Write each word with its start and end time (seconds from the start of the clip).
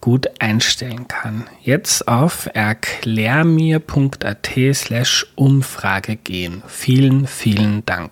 gut 0.00 0.28
einstellen 0.38 1.08
kann. 1.08 1.48
Jetzt 1.62 2.08
auf 2.08 2.48
erklärmir.at 2.52 4.50
slash 4.74 5.26
Umfrage 5.34 6.16
gehen. 6.16 6.62
Vielen, 6.66 7.26
vielen 7.26 7.84
Dank. 7.86 8.10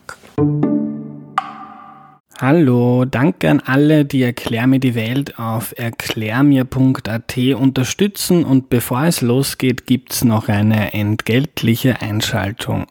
Hallo, 2.41 3.04
danke 3.04 3.51
an 3.51 3.59
alle, 3.59 4.04
die 4.04 4.23
Erklär 4.23 4.68
mir 4.68 4.79
die 4.79 4.95
Welt 4.95 5.40
auf 5.40 5.74
erklärmir.at 5.76 7.37
unterstützen 7.57 8.45
und 8.45 8.70
bevor 8.70 9.07
es 9.07 9.23
losgeht, 9.23 9.87
gibt's 9.87 10.23
noch 10.23 10.48
eine 10.48 10.93
entgeltliche 10.93 12.01
Einschaltung. 12.01 12.87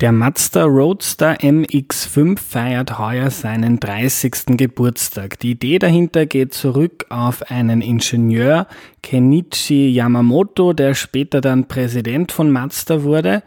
Der 0.00 0.12
Mazda 0.12 0.62
Roadster 0.62 1.38
MX5 1.40 2.38
feiert 2.38 3.00
heuer 3.00 3.30
seinen 3.30 3.80
30. 3.80 4.56
Geburtstag. 4.56 5.40
Die 5.40 5.50
Idee 5.50 5.80
dahinter 5.80 6.24
geht 6.24 6.54
zurück 6.54 7.06
auf 7.08 7.50
einen 7.50 7.80
Ingenieur, 7.80 8.68
Kenichi 9.02 9.88
Yamamoto, 9.88 10.72
der 10.72 10.94
später 10.94 11.40
dann 11.40 11.66
Präsident 11.66 12.30
von 12.30 12.48
Mazda 12.48 13.02
wurde. 13.02 13.42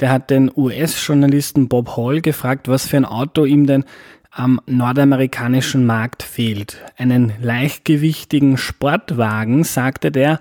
Der 0.00 0.10
hat 0.10 0.30
den 0.30 0.50
US-Journalisten 0.56 1.68
Bob 1.68 1.96
Hall 1.96 2.20
gefragt, 2.20 2.66
was 2.66 2.88
für 2.88 2.96
ein 2.96 3.04
Auto 3.04 3.44
ihm 3.44 3.68
denn 3.68 3.84
am 4.32 4.60
nordamerikanischen 4.66 5.86
Markt 5.86 6.24
fehlt. 6.24 6.78
Einen 6.96 7.32
leichtgewichtigen 7.40 8.56
Sportwagen, 8.56 9.62
sagte 9.62 10.10
der, 10.10 10.40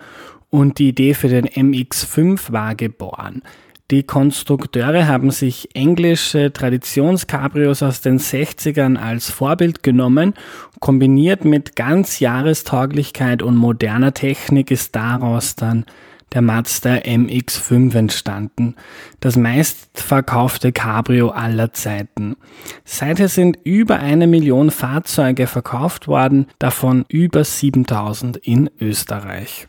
und 0.50 0.80
die 0.80 0.90
Idee 0.90 1.14
für 1.14 1.30
den 1.30 1.48
MX5 1.48 2.52
war 2.52 2.74
geboren. 2.74 3.44
Die 3.92 4.04
Konstrukteure 4.04 5.06
haben 5.06 5.32
sich 5.32 5.76
englische 5.76 6.54
Traditionscabrios 6.54 7.84
aus 7.84 8.00
den 8.00 8.20
60ern 8.20 8.96
als 8.96 9.30
Vorbild 9.30 9.84
genommen. 9.84 10.34
Kombiniert 10.80 11.44
mit 11.44 11.76
ganz 11.76 12.22
Jahrestauglichkeit 12.22 13.44
und 13.44 13.58
moderner 13.58 14.14
Technik 14.14 14.72
ist 14.72 14.96
daraus 14.96 15.58
dann 15.58 15.86
der 16.32 16.42
Mazda 16.42 17.00
MX5 17.00 17.94
entstanden, 17.94 18.76
das 19.20 19.36
meistverkaufte 19.36 20.72
Cabrio 20.72 21.32
aller 21.32 21.74
Zeiten. 21.74 22.38
Seither 22.86 23.28
sind 23.28 23.58
über 23.66 24.00
eine 24.00 24.28
Million 24.28 24.72
Fahrzeuge 24.72 25.48
verkauft 25.48 26.08
worden, 26.08 26.48
davon 26.60 27.04
über 27.10 27.44
7000 27.44 28.38
in 28.38 28.70
Österreich. 28.80 29.68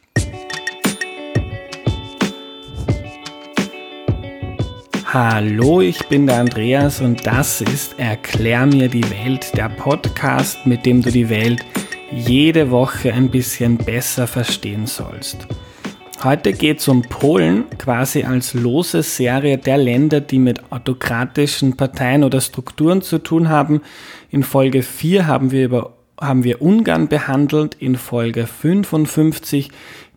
Hallo, 5.15 5.83
ich 5.83 6.09
bin 6.09 6.27
der 6.27 6.41
Andreas 6.41 7.03
und 7.03 7.27
das 7.27 7.61
ist 7.61 7.99
Erklär 7.99 8.65
mir 8.65 8.89
die 8.89 9.05
Welt, 9.11 9.55
der 9.55 9.69
Podcast, 9.69 10.65
mit 10.65 10.87
dem 10.87 11.03
du 11.03 11.11
die 11.11 11.29
Welt 11.29 11.63
jede 12.11 12.71
Woche 12.71 13.13
ein 13.13 13.29
bisschen 13.29 13.77
besser 13.77 14.27
verstehen 14.27 14.87
sollst. 14.87 15.47
Heute 16.25 16.55
geht 16.55 16.79
es 16.79 16.89
um 16.89 17.03
Polen, 17.03 17.65
quasi 17.77 18.23
als 18.23 18.55
lose 18.55 19.03
Serie 19.03 19.59
der 19.59 19.77
Länder, 19.77 20.23
die 20.23 20.39
mit 20.39 20.73
autokratischen 20.73 21.77
Parteien 21.77 22.25
oder 22.25 22.41
Strukturen 22.41 23.03
zu 23.03 23.19
tun 23.19 23.51
haben. 23.51 23.83
In 24.31 24.43
Folge 24.43 24.83
4 24.83 25.27
haben 25.27 25.51
wir 25.51 25.67
über 25.67 25.93
haben 26.19 26.45
wir 26.45 26.63
Ungarn 26.63 27.09
behandelt, 27.09 27.75
in 27.75 27.97
Folge 27.97 28.47
55 28.47 29.71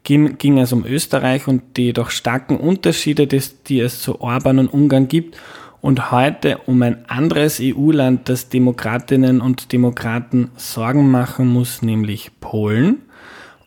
ging, 0.05 0.37
ging 0.37 0.57
es 0.59 0.71
um 0.71 0.85
Österreich 0.85 1.49
und 1.49 1.75
die 1.75 1.91
doch 1.91 2.09
starken 2.09 2.55
Unterschiede, 2.55 3.27
die 3.27 3.79
es 3.81 4.01
zu 4.01 4.21
Orban 4.21 4.59
und 4.59 4.69
Ungarn 4.69 5.09
gibt. 5.09 5.37
Und 5.81 6.11
heute 6.11 6.59
um 6.65 6.81
ein 6.81 7.07
anderes 7.09 7.59
EU-Land, 7.61 8.29
das 8.29 8.49
Demokratinnen 8.49 9.41
und 9.41 9.71
Demokraten 9.73 10.49
Sorgen 10.55 11.11
machen 11.11 11.47
muss, 11.47 11.81
nämlich 11.81 12.31
Polen. 12.39 13.01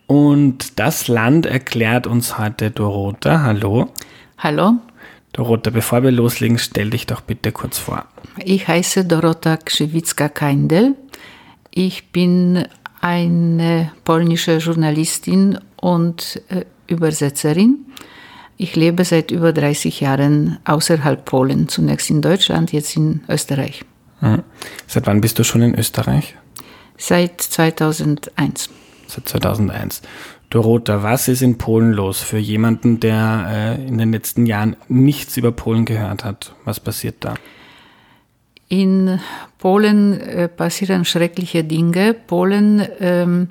Und 0.07 0.79
das 0.79 1.07
Land 1.07 1.45
erklärt 1.45 2.07
uns 2.07 2.37
heute 2.37 2.71
Dorota. 2.71 3.43
Hallo. 3.43 3.89
Hallo. 4.37 4.73
Dorota, 5.31 5.69
bevor 5.69 6.03
wir 6.03 6.11
loslegen, 6.11 6.57
stell 6.57 6.89
dich 6.89 7.05
doch 7.05 7.21
bitte 7.21 7.51
kurz 7.51 7.77
vor. 7.77 8.05
Ich 8.43 8.67
heiße 8.67 9.05
Dorota 9.05 9.55
Krzywitzka-Keindel. 9.55 10.95
Ich 11.71 12.11
bin 12.11 12.65
eine 12.99 13.91
polnische 14.03 14.57
Journalistin 14.57 15.59
und 15.81 16.41
äh, 16.49 16.65
Übersetzerin. 16.87 17.85
Ich 18.57 18.75
lebe 18.75 19.05
seit 19.05 19.31
über 19.31 19.53
30 19.53 20.01
Jahren 20.01 20.59
außerhalb 20.65 21.23
Polen, 21.23 21.69
zunächst 21.69 22.09
in 22.09 22.21
Deutschland, 22.21 22.73
jetzt 22.73 22.95
in 22.97 23.21
Österreich. 23.29 23.85
Hm. 24.19 24.43
Seit 24.85 25.07
wann 25.07 25.21
bist 25.21 25.39
du 25.39 25.43
schon 25.43 25.61
in 25.61 25.75
Österreich? 25.75 26.35
Seit 26.97 27.41
2001. 27.41 28.69
Seit 29.07 29.29
2001. 29.29 30.01
Dorota, 30.49 31.03
was 31.03 31.27
ist 31.27 31.41
in 31.41 31.57
Polen 31.57 31.93
los 31.93 32.21
für 32.21 32.39
jemanden, 32.39 32.99
der 32.99 33.77
äh, 33.79 33.87
in 33.87 33.97
den 33.97 34.11
letzten 34.11 34.45
Jahren 34.45 34.75
nichts 34.87 35.37
über 35.37 35.51
Polen 35.51 35.85
gehört 35.85 36.25
hat? 36.25 36.53
Was 36.65 36.79
passiert 36.79 37.17
da? 37.19 37.35
In 38.67 39.19
Polen 39.57 40.19
äh, 40.19 40.47
passieren 40.47 41.05
schreckliche 41.05 41.63
Dinge. 41.63 42.13
Polen 42.13 42.85
ähm, 42.99 43.49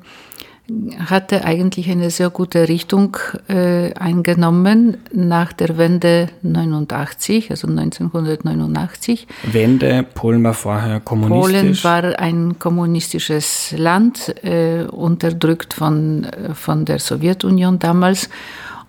hatte 0.99 1.45
eigentlich 1.45 1.89
eine 1.91 2.11
sehr 2.11 2.29
gute 2.29 2.69
Richtung 2.69 3.17
äh, 3.49 3.95
eingenommen 3.95 4.99
nach 5.13 5.53
der 5.53 5.79
Wende 5.79 6.29
89, 6.43 7.51
also 7.51 7.69
1989. 7.69 9.27
Wende, 9.51 10.03
Polen 10.03 10.45
war 10.45 10.55
vorher 10.55 11.01
kommunistisch. 11.01 11.83
Polen 11.83 12.05
war 12.05 12.19
ein 12.19 12.59
kommunistisches 12.59 13.75
Land, 13.77 14.35
äh, 14.45 14.85
unterdrückt 14.85 15.73
von, 15.73 16.27
von 16.53 16.85
der 16.85 16.99
Sowjetunion 16.99 17.79
damals 17.79 18.29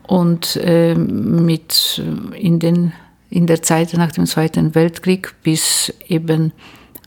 und 0.03 0.57
äh, 0.57 0.95
mit 0.95 2.01
in, 2.35 2.59
den, 2.59 2.91
in 3.29 3.47
der 3.47 3.61
Zeit 3.61 3.93
nach 3.93 4.11
dem 4.11 4.25
Zweiten 4.25 4.75
Weltkrieg 4.75 5.33
bis 5.43 5.93
eben 6.07 6.51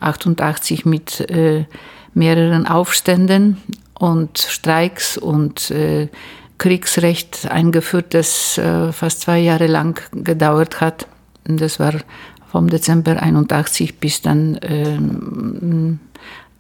88 0.01 0.87
mit 0.87 1.21
äh, 1.31 1.67
mehreren 2.15 2.67
Aufständen 2.67 3.57
und 4.03 4.39
Streiks 4.39 5.17
und 5.17 5.71
äh, 5.71 6.09
Kriegsrecht 6.59 7.49
eingeführt, 7.49 8.15
das 8.15 8.59
äh, 8.59 8.91
fast 8.91 9.21
zwei 9.21 9.39
Jahre 9.39 9.69
lang 9.69 10.01
gedauert 10.13 10.81
hat. 10.81 11.07
Das 11.45 11.79
war 11.79 11.95
vom 12.51 12.69
Dezember 12.69 13.23
81 13.23 14.01
bis 14.01 14.21
dann 14.21 14.57
äh, 14.57 14.99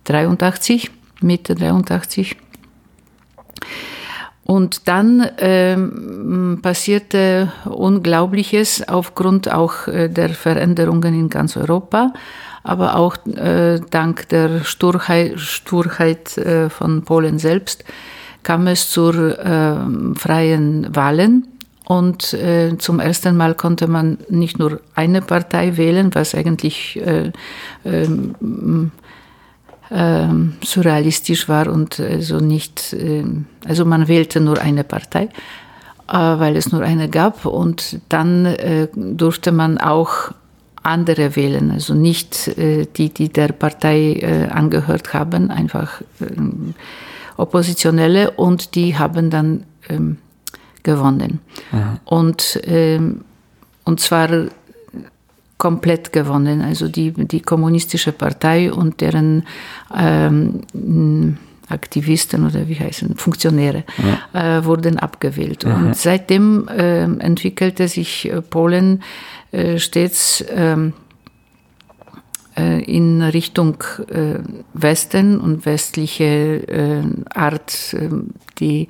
83, 0.05 0.93
Mitte 1.21 1.57
83. 1.57 2.37
Und 4.45 4.87
dann 4.87 5.29
ähm, 5.39 6.61
passierte 6.63 7.53
Unglaubliches 7.65 8.87
aufgrund 8.87 9.53
auch 9.53 9.89
äh, 9.89 10.09
der 10.09 10.29
Veränderungen 10.29 11.13
in 11.19 11.29
ganz 11.29 11.57
Europa 11.57 12.13
aber 12.63 12.97
auch 12.97 13.17
äh, 13.27 13.81
dank 13.91 14.29
der 14.29 14.65
Sturheit, 14.65 15.39
Sturheit 15.41 16.37
äh, 16.39 16.71
von 16.71 17.03
Polen 17.03 17.39
selbst 17.39 17.85
kam 18.43 18.67
es 18.67 18.91
zu 18.91 19.11
äh, 19.11 19.75
freien 20.17 20.95
Wahlen. 20.95 21.49
Und 21.85 22.33
äh, 22.33 22.77
zum 22.79 23.01
ersten 23.01 23.37
Mal 23.37 23.55
konnte 23.55 23.89
man 23.89 24.19
nicht 24.29 24.59
nur 24.59 24.81
eine 24.95 25.21
Partei 25.21 25.77
wählen, 25.77 26.15
was 26.15 26.35
eigentlich 26.35 27.01
äh, 27.05 27.33
ähm, 27.85 28.93
ähm, 29.91 30.55
surrealistisch 30.65 31.49
war 31.49 31.67
und 31.67 32.01
also 32.01 32.39
nicht, 32.39 32.93
äh, 32.95 33.25
also 33.67 33.85
man 33.85 34.09
wählte 34.09 34.41
nur 34.41 34.61
eine 34.61 34.85
Partei, 34.85 35.29
weil 36.09 36.57
es 36.57 36.73
nur 36.73 36.83
eine 36.83 37.09
gab 37.09 37.47
und 37.47 38.01
dann 38.11 38.55
durfte 38.95 39.51
man 39.51 39.79
auch 39.79 40.33
andere 40.83 41.37
wählen, 41.37 41.71
also 41.71 41.95
nicht 41.95 42.49
äh, 42.59 42.87
die, 42.97 43.11
die 43.11 43.29
der 43.29 43.49
Partei 43.49 44.15
äh, 44.15 44.49
angehört 44.49 45.15
haben, 45.15 45.51
einfach 45.51 46.03
ähm, 46.21 46.75
Oppositionelle 47.37 48.33
und 48.33 48.75
die 48.75 48.99
haben 48.99 49.31
dann 49.31 49.65
ähm, 49.89 50.19
gewonnen. 50.83 51.41
Mhm. 51.71 51.99
Und, 52.05 52.61
ähm, 52.65 53.21
und 53.85 54.01
zwar 54.01 54.29
komplett 55.63 56.13
gewonnen. 56.13 56.61
Also 56.61 56.89
die, 56.89 57.13
die 57.13 57.41
kommunistische 57.41 58.11
Partei 58.11 58.73
und 58.73 59.01
deren 59.01 59.45
ähm, 59.97 61.37
Aktivisten 61.69 62.45
oder 62.45 62.69
wie 62.69 62.75
heißen, 62.75 63.17
Funktionäre 63.17 63.85
ja. 64.35 64.59
äh, 64.59 64.65
wurden 64.65 64.99
abgewählt. 64.99 65.65
Mhm. 65.65 65.73
Und 65.73 65.97
seitdem 65.97 66.67
äh, 66.69 67.03
entwickelte 67.03 67.87
sich 67.87 68.29
äh, 68.29 68.43
Polen 68.43 69.03
stets 69.77 70.45
ähm, 70.49 70.95
äh, 72.57 72.83
in 72.85 73.23
Richtung 73.23 73.83
äh, 74.09 74.39
Westen 74.73 75.41
und 75.41 75.67
westliche 75.67 77.23
Art, 77.35 77.95
ähm, 77.99 78.31
die 78.59 78.89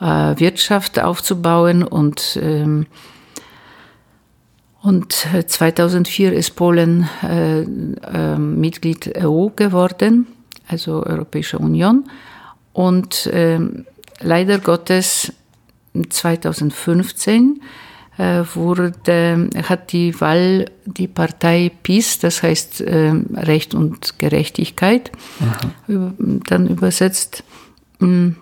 Wirtschaft 0.00 1.00
aufzubauen 1.00 1.82
und 1.82 2.38
ähm, 2.40 2.86
und 4.80 5.12
2004 5.12 6.32
ist 6.32 6.56
Polen 6.56 7.08
äh, 7.22 7.60
äh, 7.62 8.38
Mitglied 8.38 9.12
EU 9.22 9.48
geworden, 9.48 10.28
also 10.68 11.04
Europäische 11.04 11.58
Union. 11.58 12.08
Und 12.72 13.26
äh, 13.26 13.58
leider 14.20 14.58
Gottes 14.60 15.32
2015 16.08 17.60
äh, 17.60 17.64
wurde, 18.18 18.92
hat 19.62 19.92
die 19.92 20.20
Wahl 20.20 20.66
die 20.84 21.06
Partei 21.06 21.70
PiS, 21.84 22.18
das 22.18 22.42
heißt 22.42 22.80
äh, 22.80 23.12
Recht 23.34 23.74
und 23.74 24.18
Gerechtigkeit, 24.18 25.12
Aha. 25.40 26.12
dann 26.48 26.66
übersetzt, 26.66 27.44
mh, 28.00 28.32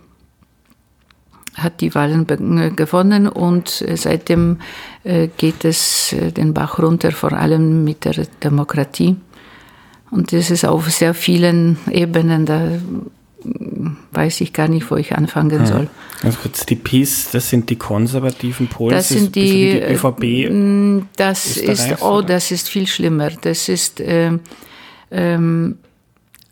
hat 1.57 1.81
die 1.81 1.95
Wahlen 1.95 2.27
äh, 2.59 2.71
gewonnen 2.71 3.29
und 3.29 3.83
äh, 3.83 3.97
seitdem 3.97 4.59
äh, 5.05 5.29
geht 5.37 5.65
es 5.65 6.15
den 6.37 6.55
Bach 6.55 6.79
runter, 6.79 7.13
vor 7.13 7.33
allem 7.33 7.85
mit 7.85 8.05
der 8.05 8.27
Demokratie. 8.43 9.17
Und 10.11 10.33
das 10.33 10.51
ist 10.51 10.65
auf 10.65 10.89
sehr 10.91 11.15
vielen 11.15 11.79
Ebenen, 11.91 12.47
da 12.47 12.71
weiß 14.13 14.41
ich 14.41 14.53
gar 14.53 14.69
nicht, 14.69 14.91
wo 14.91 14.97
ich 14.97 15.17
anfangen 15.17 15.61
hm. 15.61 15.67
soll. 15.67 15.89
Also 16.23 16.39
kurz, 16.43 16.67
die 16.67 16.77
PiS, 16.77 17.31
das 17.31 17.51
sind 17.51 17.71
die 17.71 17.77
konservativen 17.77 18.69
Polen, 18.69 18.95
das 18.95 19.11
sind 19.11 19.35
die, 19.35 19.73
die 19.73 19.83
ÖVP. 19.83 21.07
Das 21.17 21.57
ist, 21.57 22.03
oh, 22.03 22.23
das 22.23 22.51
ist 22.51 22.69
viel 22.69 22.87
schlimmer. 22.87 23.31
Das 23.31 23.69
ist 23.69 24.01
ähm, 24.01 24.41
ähm, 25.11 25.77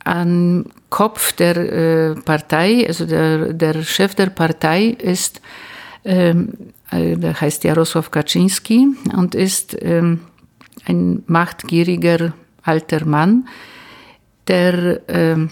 an 0.05 0.67
Kopf 0.91 1.33
der 1.33 1.57
äh, 1.57 2.15
Partei, 2.15 2.87
also 2.87 3.07
der, 3.07 3.53
der 3.53 3.83
Chef 3.83 4.15
der 4.15 4.27
Partei 4.27 4.89
ist, 4.89 5.41
ähm, 6.05 6.53
äh, 6.91 7.17
der 7.17 7.41
heißt 7.41 7.65
Jarosław 7.65 8.11
Kaczynski 8.11 8.89
und 9.17 9.35
ist 9.35 9.77
ähm, 9.81 10.21
ein 10.85 11.23
machtgieriger 11.27 12.35
alter 12.63 13.07
Mann, 13.07 13.49
der 14.47 15.01
ähm, 15.09 15.51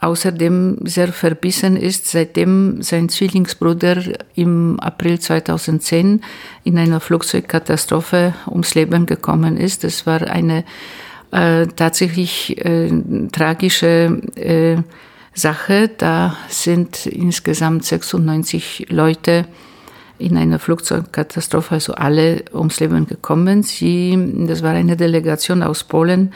außerdem 0.00 0.78
sehr 0.84 1.08
verbissen 1.08 1.76
ist, 1.76 2.06
seitdem 2.06 2.82
sein 2.82 3.08
Zwillingsbruder 3.08 4.02
im 4.34 4.78
April 4.80 5.18
2010 5.18 6.22
in 6.64 6.78
einer 6.78 7.00
Flugzeugkatastrophe 7.00 8.34
ums 8.46 8.74
Leben 8.74 9.06
gekommen 9.06 9.56
ist. 9.56 9.82
Das 9.82 10.06
war 10.06 10.22
eine 10.22 10.64
äh, 11.32 11.66
tatsächlich 11.66 12.64
äh, 12.64 12.90
tragische 13.32 14.20
äh, 14.36 14.76
Sache. 15.34 15.88
Da 15.88 16.36
sind 16.48 17.06
insgesamt 17.06 17.84
96 17.84 18.86
Leute 18.90 19.46
in 20.18 20.36
einer 20.36 20.58
Flugzeugkatastrophe, 20.58 21.74
also 21.74 21.94
alle 21.94 22.44
ums 22.52 22.80
Leben 22.80 23.06
gekommen. 23.06 23.62
Sie, 23.62 24.16
das 24.46 24.62
war 24.62 24.72
eine 24.72 24.96
Delegation 24.96 25.62
aus 25.62 25.84
Polen 25.84 26.32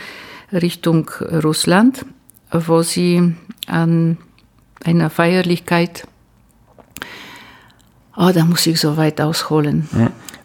Richtung 0.53 1.11
Russland, 1.43 2.05
wo 2.53 2.83
sie 2.83 3.35
an 3.67 4.19
einer 4.85 5.11
Feierlichkeit, 5.11 6.07
oh, 8.17 8.31
da 8.33 8.45
muss 8.45 8.67
ich 8.67 8.81
so 8.81 8.97
weit 8.97 9.21
ausholen. 9.21 9.89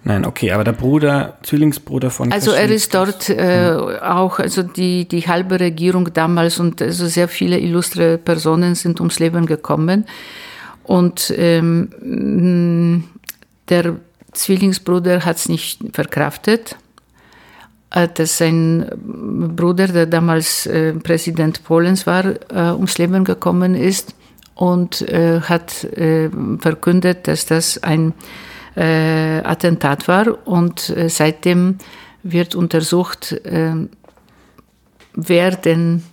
Nein, 0.04 0.26
okay, 0.26 0.52
aber 0.52 0.64
der 0.64 0.72
Bruder, 0.72 1.38
Zwillingsbruder 1.44 2.10
von 2.10 2.32
Also 2.32 2.52
er 2.52 2.70
ist 2.70 2.94
dort 2.94 3.30
äh, 3.30 3.74
auch, 4.02 4.40
also 4.40 4.64
die, 4.64 5.06
die 5.06 5.28
halbe 5.28 5.60
Regierung 5.60 6.14
damals 6.14 6.60
und 6.60 6.82
also 6.82 7.08
sehr 7.08 7.28
viele 7.28 7.60
illustre 7.60 8.18
Personen 8.18 8.76
sind 8.76 9.02
ums 9.02 9.20
Leben 9.20 9.46
gekommen. 9.46 10.06
Und 10.84 11.34
ähm, 11.36 13.04
der 13.68 13.96
Zwillingsbruder 14.32 15.26
hat 15.26 15.36
es 15.36 15.50
nicht 15.50 15.82
verkraftet, 15.92 16.78
dass 17.90 18.38
sein 18.38 18.90
Bruder, 19.56 19.88
der 19.88 20.06
damals 20.06 20.66
äh, 20.66 20.94
Präsident 20.94 21.64
Polens 21.64 22.06
war, 22.06 22.26
äh, 22.26 22.74
ums 22.74 22.98
Leben 22.98 23.24
gekommen 23.24 23.76
ist 23.76 24.14
und 24.56 25.02
äh, 25.04 25.40
hat 25.42 25.84
äh, 25.84 26.30
verkündet, 26.60 27.28
dass 27.28 27.46
das 27.46 27.82
ein 27.84 28.14
äh, 28.76 29.40
Attentat 29.44 30.08
war. 30.08 30.48
Und 30.48 30.90
äh, 30.90 31.10
seitdem 31.10 31.78
wird 32.24 32.56
untersucht, 32.56 33.32
äh, 33.46 33.74
wer 35.14 35.52
den 35.52 36.04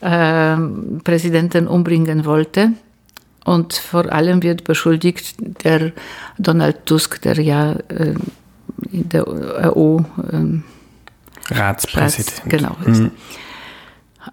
äh, 0.00 0.56
Präsidenten 1.04 1.66
umbringen 1.66 2.24
wollte. 2.26 2.72
Und 3.44 3.74
vor 3.74 4.10
allem 4.10 4.42
wird 4.42 4.64
beschuldigt 4.64 5.36
der 5.64 5.92
Donald 6.38 6.86
Tusk, 6.86 7.20
der 7.22 7.40
ja 7.40 7.72
äh, 7.72 8.14
in 8.90 9.08
der 9.08 9.26
EU 9.76 9.98
ähm, 10.32 10.64
Ratspräsident 11.50 12.32
Rats, 12.32 12.42
genau. 12.48 12.76
Mhm. 12.84 13.10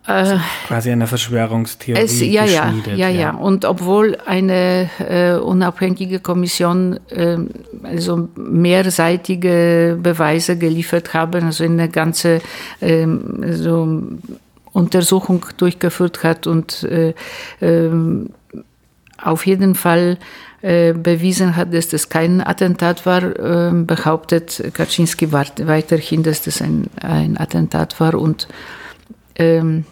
Äh, 0.07 0.37
quasi 0.67 0.89
eine 0.91 1.05
Verschwörungstheorie. 1.05 2.01
Es, 2.01 2.21
ja, 2.21 2.45
ja, 2.45 2.73
ja, 2.95 3.09
ja, 3.09 3.31
Und 3.31 3.65
obwohl 3.65 4.17
eine 4.25 4.89
äh, 4.99 5.33
unabhängige 5.33 6.19
Kommission 6.19 6.97
äh, 7.09 7.37
also 7.83 8.29
mehrseitige 8.35 9.99
Beweise 10.01 10.57
geliefert 10.57 11.13
haben, 11.13 11.43
also 11.43 11.65
eine 11.65 11.89
ganze 11.89 12.41
ähm, 12.81 13.43
so 13.51 14.01
Untersuchung 14.71 15.45
durchgeführt 15.57 16.23
hat 16.23 16.47
und 16.47 16.83
äh, 16.83 17.13
ähm, 17.61 18.29
auf 19.17 19.45
jeden 19.45 19.75
Fall 19.75 20.17
äh, 20.61 20.93
bewiesen 20.93 21.55
hat, 21.55 21.73
dass 21.73 21.87
das 21.87 22.09
kein 22.09 22.45
Attentat 22.45 23.05
war, 23.05 23.39
ähm, 23.39 23.87
behauptet 23.87 24.71
Kaczynski 24.73 25.31
weiterhin, 25.31 26.23
dass 26.23 26.43
das 26.43 26.61
ein, 26.61 26.87
ein 26.99 27.39
Attentat 27.39 27.99
war 27.99 28.15
und 28.15 28.47
ähm, 29.35 29.85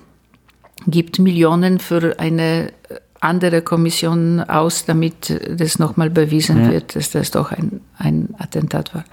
gibt 0.85 1.19
Millionen 1.19 1.79
für 1.79 2.19
eine 2.19 2.71
andere 3.19 3.61
Kommission 3.61 4.41
aus, 4.41 4.85
damit 4.85 5.39
das 5.49 5.79
nochmal 5.79 6.09
bewiesen 6.09 6.65
ja. 6.65 6.71
wird, 6.71 6.95
dass 6.95 7.11
das 7.11 7.31
doch 7.31 7.51
ein, 7.51 7.81
ein 7.97 8.29
Attentat 8.37 8.93
war. 8.95 9.03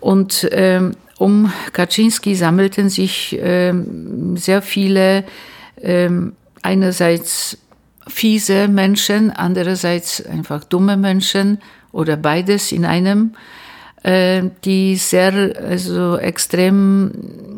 Und 0.00 0.48
ähm, 0.52 0.92
um 1.18 1.52
Kaczynski 1.72 2.34
sammelten 2.34 2.88
sich 2.88 3.38
ähm, 3.40 4.36
sehr 4.36 4.62
viele 4.62 5.24
ähm, 5.82 6.32
einerseits 6.62 7.58
fiese 8.06 8.68
Menschen, 8.68 9.30
andererseits 9.30 10.24
einfach 10.24 10.64
dumme 10.64 10.96
Menschen 10.96 11.58
oder 11.92 12.16
beides 12.16 12.72
in 12.72 12.84
einem. 12.84 13.34
Äh, 14.02 14.44
die 14.64 14.96
sehr 14.96 15.54
also 15.62 16.16
extrem 16.16 17.10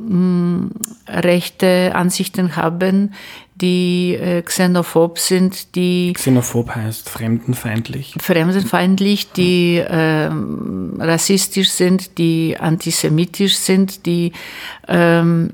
mm, 0.08 0.70
rechte 1.06 1.92
Ansichten 1.94 2.56
haben, 2.56 3.14
die 3.54 4.16
äh, 4.16 4.42
xenophob 4.42 5.20
sind, 5.20 5.76
die 5.76 6.14
xenophob 6.14 6.74
heißt 6.74 7.08
fremdenfeindlich, 7.08 8.16
fremdenfeindlich, 8.18 9.30
die 9.30 9.76
äh, 9.76 10.30
rassistisch 10.98 11.70
sind, 11.70 12.18
die 12.18 12.56
antisemitisch 12.58 13.54
sind, 13.54 14.04
die 14.04 14.32
ähm, 14.88 15.50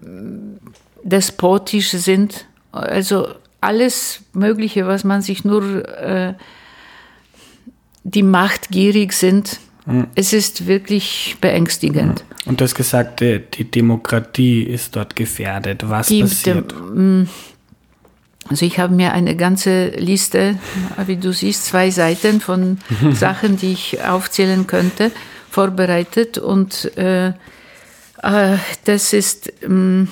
despotisch 1.02 1.90
sind, 1.90 2.46
also 2.72 3.28
alles 3.60 4.20
Mögliche, 4.32 4.86
was 4.86 5.04
man 5.04 5.22
sich 5.22 5.44
nur 5.44 5.88
äh, 5.88 6.34
die 8.04 8.22
machtgierig 8.22 9.12
sind 9.12 9.60
es 10.14 10.34
ist 10.34 10.66
wirklich 10.66 11.36
beängstigend. 11.40 12.22
Und 12.44 12.60
du 12.60 12.64
hast 12.64 12.74
gesagt, 12.74 13.20
die 13.20 13.64
Demokratie 13.70 14.62
ist 14.62 14.94
dort 14.94 15.16
gefährdet. 15.16 15.88
Was 15.88 16.08
die, 16.08 16.20
passiert? 16.20 16.74
Mm, 16.94 17.22
also 18.50 18.66
ich 18.66 18.78
habe 18.78 18.94
mir 18.94 19.14
eine 19.14 19.34
ganze 19.34 19.86
Liste, 19.96 20.58
wie 21.06 21.16
du 21.16 21.32
siehst, 21.32 21.64
zwei 21.64 21.90
Seiten 21.90 22.42
von 22.42 22.76
Sachen, 23.14 23.56
die 23.56 23.72
ich 23.72 24.04
aufzählen 24.04 24.66
könnte, 24.66 25.10
vorbereitet. 25.48 26.36
Und 26.36 26.94
äh, 26.98 27.32
Äh, 28.22 28.56
das 28.84 29.12
ist 29.12 29.52
ähm, 29.62 30.08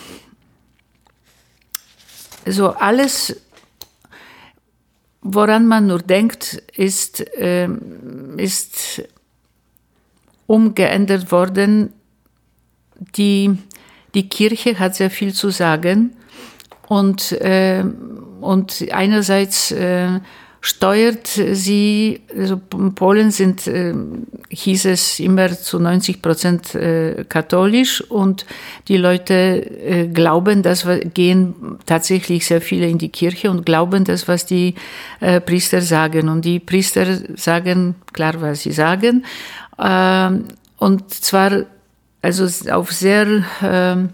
so 2.46 2.70
alles, 2.70 3.36
woran 5.22 5.66
man 5.66 5.86
nur 5.86 5.98
denkt, 5.98 6.62
ist, 6.74 7.24
ähm, 7.36 8.38
ist 8.38 9.02
umgeändert 10.46 11.32
worden. 11.32 11.92
Die, 13.16 13.58
die 14.14 14.28
Kirche 14.28 14.78
hat 14.78 14.94
sehr 14.94 15.10
viel 15.10 15.34
zu 15.34 15.50
sagen 15.50 16.16
und, 16.88 17.32
äh, 17.32 17.84
und 18.40 18.86
einerseits 18.90 19.72
äh, 19.72 20.20
steuert 20.60 21.26
sie, 21.26 22.22
also 22.36 22.56
Polen 22.56 23.30
sind, 23.30 23.66
äh, 23.66 23.94
hieß 24.48 24.86
es 24.86 25.20
immer 25.20 25.50
zu 25.50 25.78
90 25.78 26.22
Prozent 26.22 26.75
äh, 26.75 27.25
katholisch 27.28 28.00
und 28.00 28.46
die 28.88 28.96
Leute 28.96 29.34
äh, 29.34 30.08
glauben, 30.08 30.64
wir 30.64 30.98
gehen 31.00 31.78
tatsächlich 31.86 32.46
sehr 32.46 32.60
viele 32.60 32.88
in 32.88 32.98
die 32.98 33.10
Kirche 33.10 33.50
und 33.50 33.64
glauben 33.64 34.04
das, 34.04 34.26
was 34.28 34.46
die 34.46 34.75
äh, 35.20 35.40
Priester 35.40 35.80
sagen. 35.80 36.28
Und 36.28 36.44
die 36.44 36.58
Priester 36.58 37.06
sagen 37.36 37.94
klar, 38.12 38.40
was 38.40 38.62
sie 38.62 38.72
sagen. 38.72 39.25
Ähm, 39.78 40.44
und 40.78 41.12
zwar 41.12 41.64
also 42.22 42.72
auf 42.72 42.92
sehr 42.92 43.44
ähm, 43.62 44.10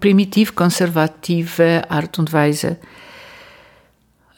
primitiv 0.00 0.54
konservative 0.54 1.88
Art 1.88 2.18
und 2.18 2.32
Weise. 2.32 2.76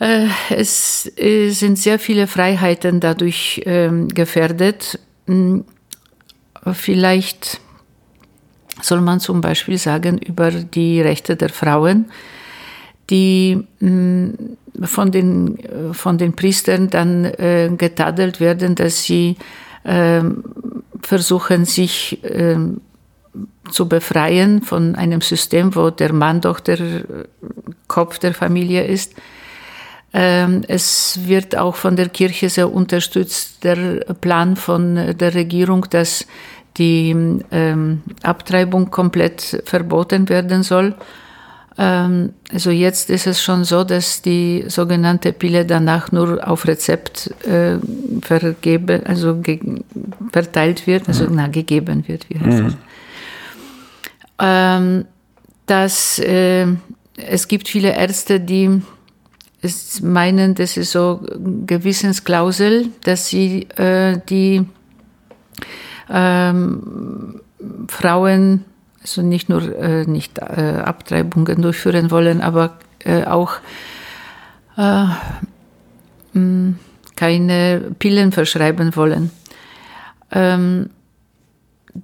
Äh, 0.02 0.26
es 0.50 1.12
äh, 1.16 1.50
sind 1.50 1.78
sehr 1.78 2.00
viele 2.00 2.26
Freiheiten 2.26 2.99
dadurch 2.99 3.62
ähm, 3.66 4.09
gefährdet. 4.09 4.99
Hm, 5.28 5.64
vielleicht 6.73 7.61
soll 8.80 9.00
man 9.00 9.21
zum 9.21 9.40
Beispiel 9.40 9.78
sagen 9.78 10.18
über 10.18 10.50
die 10.50 11.00
Rechte 11.00 11.37
der 11.37 11.50
Frauen, 11.50 12.06
die 13.11 13.64
hm, 13.78 14.56
von 14.82 15.12
den, 15.12 15.59
von 15.92 16.18
den 16.18 16.32
Priestern 16.32 16.90
dann 16.90 17.25
äh, 17.25 17.71
getadelt 17.78 18.40
werden, 18.40 18.75
dass 18.75 19.04
sie 19.04 19.37
ähm, 19.85 20.42
versuchen, 21.00 21.64
sich 21.64 22.18
ähm, 22.25 22.80
zu 23.71 23.88
befreien 23.88 24.62
von 24.62 24.97
einem 24.97 25.21
System, 25.21 25.76
wo 25.76 25.90
der 25.90 26.12
Mann 26.12 26.40
doch 26.40 26.59
der 26.59 27.04
Kopf 27.87 28.18
der 28.18 28.35
Familie 28.35 28.85
ist. 28.85 29.14
Ähm, 30.14 30.62
es 30.69 31.21
wird 31.25 31.57
auch 31.57 31.76
von 31.76 31.97
der 31.97 32.09
Kirche 32.09 32.50
sehr 32.50 32.73
unterstützt, 32.73 33.64
der 33.64 34.04
Plan 34.21 34.57
von 34.57 35.16
der 35.16 35.35
Regierung, 35.35 35.87
dass 35.88 36.26
die 36.76 37.14
ähm, 37.50 38.02
Abtreibung 38.23 38.90
komplett 38.90 39.62
verboten 39.64 40.28
werden 40.28 40.62
soll. 40.62 40.95
Ähm, 41.78 42.35
also 42.52 42.71
jetzt 42.71 43.09
ist 43.09 43.26
es 43.26 43.42
schon 43.42 43.64
so, 43.64 43.85
dass 43.85 44.21
die 44.21 44.64
sogenannte 44.69 45.33
Pille 45.33 45.64
danach 45.64 46.12
nur 46.12 46.47
auf 46.47 46.66
Rezept 46.66 47.33
äh, 47.47 47.78
vergeben, 48.23 49.07
also 49.07 49.40
verteilt 50.31 50.87
wird, 50.87 51.09
also 51.09 51.25
mhm. 51.25 51.37
na, 51.37 51.47
gegeben 51.49 52.07
wird, 52.07 52.28
wie 52.28 52.38
heißt 52.38 52.62
mhm. 52.62 52.64
das? 52.64 52.76
dass 55.66 56.19
äh, 56.19 56.66
es 57.16 57.47
gibt 57.47 57.69
viele 57.69 57.95
Ärzte, 57.95 58.40
die 58.40 58.83
meinen, 60.02 60.54
das 60.54 60.76
ist 60.76 60.92
so 60.92 61.21
Gewissensklausel, 61.66 62.88
dass 63.04 63.28
sie 63.28 63.69
äh, 63.76 64.19
die 64.28 64.66
ähm, 66.11 67.40
Frauen 67.88 68.64
also 69.02 69.23
nicht 69.23 69.49
nur 69.49 69.76
äh, 69.76 70.04
nicht 70.07 70.38
äh, 70.38 70.83
Abtreibungen 70.85 71.61
durchführen 71.61 72.11
wollen, 72.11 72.40
aber 72.40 72.78
äh, 73.00 73.25
auch 73.25 73.54
äh, 74.76 75.07
mh, 76.33 76.75
keine 77.16 77.92
Pillen 77.99 78.33
verschreiben 78.33 78.95
wollen. 78.97 79.31
Ähm, 80.31 80.90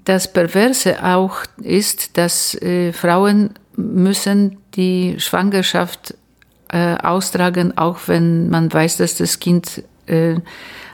das 0.05 0.33
Perverse 0.33 1.03
auch 1.05 1.39
ist, 1.63 2.19
dass 2.19 2.55
äh, 2.61 2.93
Frauen 2.93 3.51
müssen 3.77 4.59
die 4.75 5.17
Schwangerschaft 5.19 6.15
äh, 6.69 6.97
austragen, 6.97 7.77
auch 7.77 7.99
wenn 8.07 8.49
man 8.51 8.73
weiß, 8.73 8.99
dass 8.99 9.17
das 9.17 9.41
Kind 9.41 9.83
äh, 10.07 10.33
äh 10.33 10.39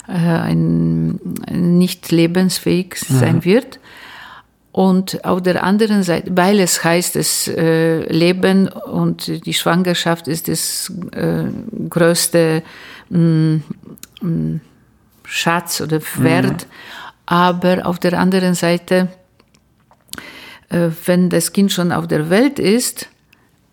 ein, 0.07 1.19
nicht 1.51 2.11
lebensfähig 2.11 2.95
mhm. 3.09 3.15
sein 3.15 3.35
mhm. 3.35 3.45
wird. 3.45 3.79
Und 4.71 5.23
auf 5.23 5.41
der 5.41 5.63
anderen 5.63 6.03
Seite, 6.03 6.31
weil 6.35 6.59
es 6.59 6.83
heißt, 6.83 7.15
das 7.15 7.47
äh, 7.47 8.01
Leben 8.11 8.67
und 8.67 9.45
die 9.45 9.53
Schwangerschaft 9.53 10.27
ist 10.27 10.49
das 10.49 10.91
äh, 11.13 11.45
größte 11.89 12.61
mh, 13.09 13.61
mh, 14.21 14.59
Schatz 15.23 15.79
oder 15.79 16.01
Wert, 16.17 16.67
mhm. 16.67 16.71
aber 17.25 17.85
auf 17.85 17.99
der 17.99 18.19
anderen 18.19 18.53
Seite, 18.53 19.07
äh, 20.67 20.89
wenn 21.05 21.29
das 21.29 21.53
Kind 21.53 21.71
schon 21.71 21.93
auf 21.93 22.07
der 22.07 22.29
Welt 22.29 22.59
ist, 22.59 23.07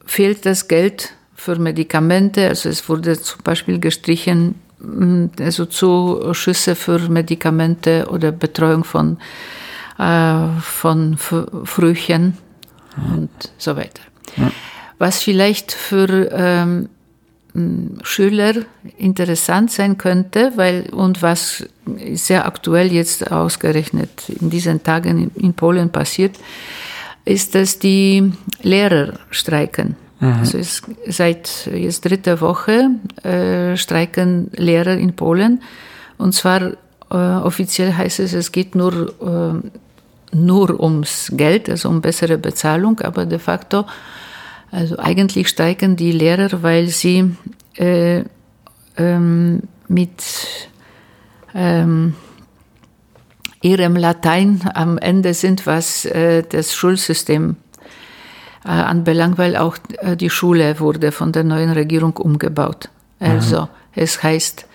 fehlt 0.06 0.46
das 0.46 0.68
Geld 0.68 1.14
für 1.42 1.56
Medikamente. 1.56 2.48
Also 2.48 2.68
es 2.68 2.88
wurde 2.88 3.20
zum 3.20 3.42
Beispiel 3.42 3.80
gestrichen, 3.80 4.54
mm, 4.78 5.26
also 5.40 5.66
Zuschüsse 5.66 6.76
für 6.76 7.00
Medikamente 7.08 8.06
oder 8.08 8.30
Betreuung 8.30 8.84
von, 8.84 9.18
äh, 9.98 10.46
von 10.60 11.18
Frühchen 11.18 12.38
und 13.12 13.30
so 13.58 13.74
weiter. 13.74 14.02
Ja. 14.36 14.52
Was 14.98 15.20
vielleicht 15.22 15.72
für 15.72 16.30
ähm, 16.30 16.88
mm, 17.54 17.98
Schüler 18.04 18.54
interessant 18.96 19.72
sein 19.72 19.98
könnte, 19.98 20.52
weil 20.54 20.90
und 20.92 21.22
was 21.22 21.66
sehr 22.12 22.46
aktuell 22.46 22.92
jetzt 22.92 23.32
ausgerechnet 23.32 24.28
in 24.28 24.48
diesen 24.48 24.80
Tagen 24.84 25.18
in, 25.24 25.30
in 25.42 25.54
Polen 25.54 25.90
passiert, 25.90 26.36
ist, 27.24 27.56
dass 27.56 27.80
die 27.80 28.32
Lehrer 28.62 29.14
streiken. 29.30 29.96
Mhm. 30.22 30.34
Also 30.38 30.58
es, 30.58 30.82
seit 31.08 31.68
jetzt 31.74 32.04
dritter 32.04 32.40
Woche 32.40 32.90
äh, 33.24 33.76
streiken 33.76 34.52
Lehrer 34.54 34.96
in 34.96 35.16
Polen. 35.16 35.60
Und 36.16 36.32
zwar 36.32 36.74
äh, 37.10 37.16
offiziell 37.16 37.92
heißt 37.92 38.20
es, 38.20 38.32
es 38.32 38.52
geht 38.52 38.76
nur, 38.76 39.12
äh, 39.20 40.36
nur 40.36 40.80
ums 40.80 41.32
Geld, 41.34 41.68
also 41.68 41.88
um 41.88 42.00
bessere 42.00 42.38
Bezahlung, 42.38 43.00
aber 43.00 43.26
de 43.26 43.40
facto, 43.40 43.84
also 44.70 44.96
eigentlich 44.96 45.48
streiken 45.48 45.96
die 45.96 46.12
Lehrer, 46.12 46.62
weil 46.62 46.86
sie 46.86 47.34
äh, 47.74 48.22
ähm, 48.96 49.62
mit 49.88 50.22
ähm, 51.52 52.14
ihrem 53.60 53.96
Latein 53.96 54.60
am 54.72 54.98
Ende 54.98 55.34
sind, 55.34 55.66
was 55.66 56.04
äh, 56.04 56.44
das 56.48 56.74
Schulsystem 56.74 57.56
anbelangt, 58.68 59.38
weil 59.38 59.56
auch 59.56 59.76
äh, 59.98 60.16
die 60.16 60.30
Schule 60.30 60.78
wurde 60.80 61.12
von 61.12 61.32
der 61.32 61.44
neuen 61.44 61.70
Regierung 61.70 62.16
umgebaut. 62.16 62.88
Also 63.18 63.62
mhm. 63.62 63.68
es 63.94 64.22
heißt, 64.22 64.66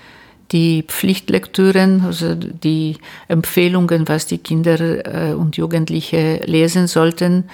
die 0.51 0.84
Pflichtlektüren, 0.84 2.03
also 2.06 2.36
die 2.36 2.98
Empfehlungen, 3.27 4.08
was 4.08 4.27
die 4.27 4.38
Kinder 4.38 5.29
äh, 5.29 5.34
und 5.34 5.58
Jugendliche 5.58 6.41
lesen 6.46 6.88
sollten, 6.88 7.46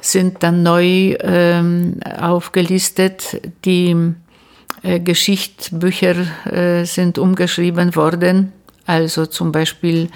sind 0.00 0.42
dann 0.42 0.62
neu 0.62 1.16
ähm, 1.20 2.00
aufgelistet. 2.20 3.40
Die 3.64 3.96
äh, 4.82 5.00
Geschichtsbücher 5.00 6.14
äh, 6.52 6.84
sind 6.84 7.18
umgeschrieben 7.18 7.96
worden. 7.96 8.52
Also 8.86 9.26
zum 9.26 9.52
Beispiel 9.52 10.08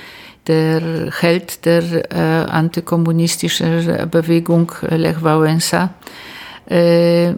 der 0.46 1.10
Held 1.20 1.64
der 1.64 2.12
äh, 2.12 2.50
antikommunistischen 2.50 4.10
Bewegung 4.10 4.72
Lech 4.82 5.18
Wałęsa 5.22 5.90
äh, 6.66 7.34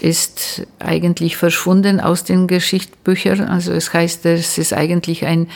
ist 0.00 0.66
eigentlich 0.78 1.36
verschwunden 1.36 2.00
aus 2.00 2.24
den 2.24 2.46
Geschichtsbüchern. 2.46 3.42
Also 3.42 3.72
es 3.72 3.92
heißt, 3.92 4.24
es 4.26 4.56
ist 4.56 4.72
eigentlich 4.72 5.26
ein, 5.26 5.48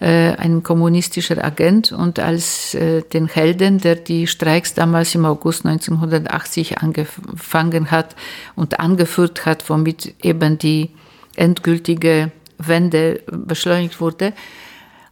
äh, 0.00 0.32
ein 0.36 0.62
kommunistischer 0.62 1.44
Agent 1.44 1.92
und 1.92 2.18
als 2.18 2.74
äh, 2.74 3.02
den 3.02 3.28
Helden, 3.28 3.78
der 3.78 3.96
die 3.96 4.26
Streiks 4.26 4.74
damals 4.74 5.14
im 5.14 5.24
August 5.26 5.66
1980 5.66 6.78
angefangen 6.78 7.90
hat 7.90 8.16
und 8.56 8.80
angeführt 8.80 9.44
hat, 9.44 9.68
womit 9.68 10.14
eben 10.22 10.58
die 10.58 10.90
endgültige 11.36 12.32
Wende 12.58 13.20
beschleunigt 13.30 14.00
wurde, 14.00 14.32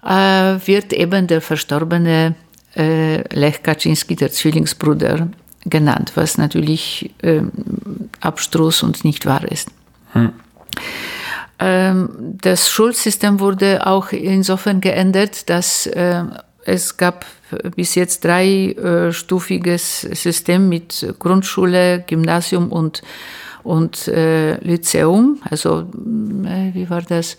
wird 0.02 0.92
eben 0.92 1.26
der 1.26 1.40
verstorbene 1.40 2.34
äh, 2.76 3.22
Lech 3.34 3.62
Kaczynski, 3.62 4.14
der 4.16 4.30
Zwillingsbruder, 4.30 5.28
genannt, 5.64 6.12
was 6.14 6.38
natürlich 6.38 7.10
ähm, 7.22 7.50
Abstrus 8.20 8.82
und 8.82 9.04
nicht 9.04 9.26
wahr 9.26 9.50
ist. 9.50 9.68
Hm. 10.12 10.32
Ähm, 11.58 12.08
das 12.40 12.70
Schulsystem 12.70 13.40
wurde 13.40 13.86
auch 13.86 14.12
insofern 14.12 14.80
geändert, 14.80 15.50
dass 15.50 15.86
äh, 15.86 16.22
es 16.64 16.96
gab 16.96 17.26
bis 17.74 17.94
jetzt 17.94 18.24
dreistufiges 18.24 20.02
System 20.02 20.68
mit 20.68 21.14
Grundschule, 21.18 22.04
Gymnasium 22.06 22.70
und, 22.70 23.02
und 23.64 24.06
äh, 24.08 24.56
Lyzeum. 24.62 25.40
Also, 25.48 25.80
äh, 26.44 26.74
wie 26.74 26.88
war 26.90 27.02
das? 27.02 27.36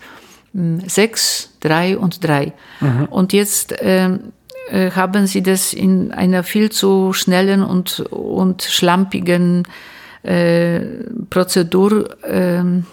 Sechs, 0.86 1.50
drei 1.60 1.96
und 1.96 2.24
drei. 2.24 2.52
Mhm. 2.80 3.04
Und 3.10 3.32
jetzt 3.32 3.74
ähm, 3.80 4.32
äh, 4.68 4.90
haben 4.90 5.26
sie 5.26 5.42
das 5.42 5.72
in 5.72 6.12
einer 6.12 6.42
viel 6.42 6.70
zu 6.70 7.12
schnellen 7.12 7.62
und, 7.62 8.00
und 8.00 8.62
schlampigen 8.62 9.66
äh, 10.22 10.80
Prozedur 11.30 12.16
ähm, 12.24 12.84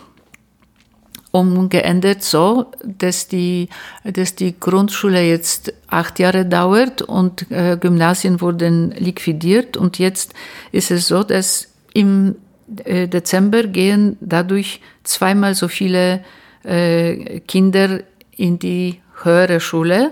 umgeändert, 1.31 2.23
so 2.23 2.71
dass 2.83 3.27
die, 3.27 3.69
dass 4.03 4.35
die 4.35 4.59
Grundschule 4.59 5.21
jetzt 5.21 5.73
acht 5.87 6.19
Jahre 6.19 6.45
dauert 6.45 7.01
und 7.01 7.51
äh, 7.51 7.77
Gymnasien 7.79 8.41
wurden 8.41 8.91
liquidiert. 8.91 9.77
Und 9.77 9.99
jetzt 9.99 10.33
ist 10.71 10.91
es 10.91 11.07
so, 11.07 11.23
dass 11.23 11.69
im 11.93 12.35
äh, 12.83 13.07
Dezember 13.07 13.63
gehen 13.63 14.17
dadurch 14.19 14.81
zweimal 15.03 15.53
so 15.55 15.67
viele 15.67 16.23
äh, 16.67 17.39
Kinder 17.41 18.01
in 18.35 18.59
die 18.59 18.99
höhere 19.23 19.59
Schule 19.59 20.11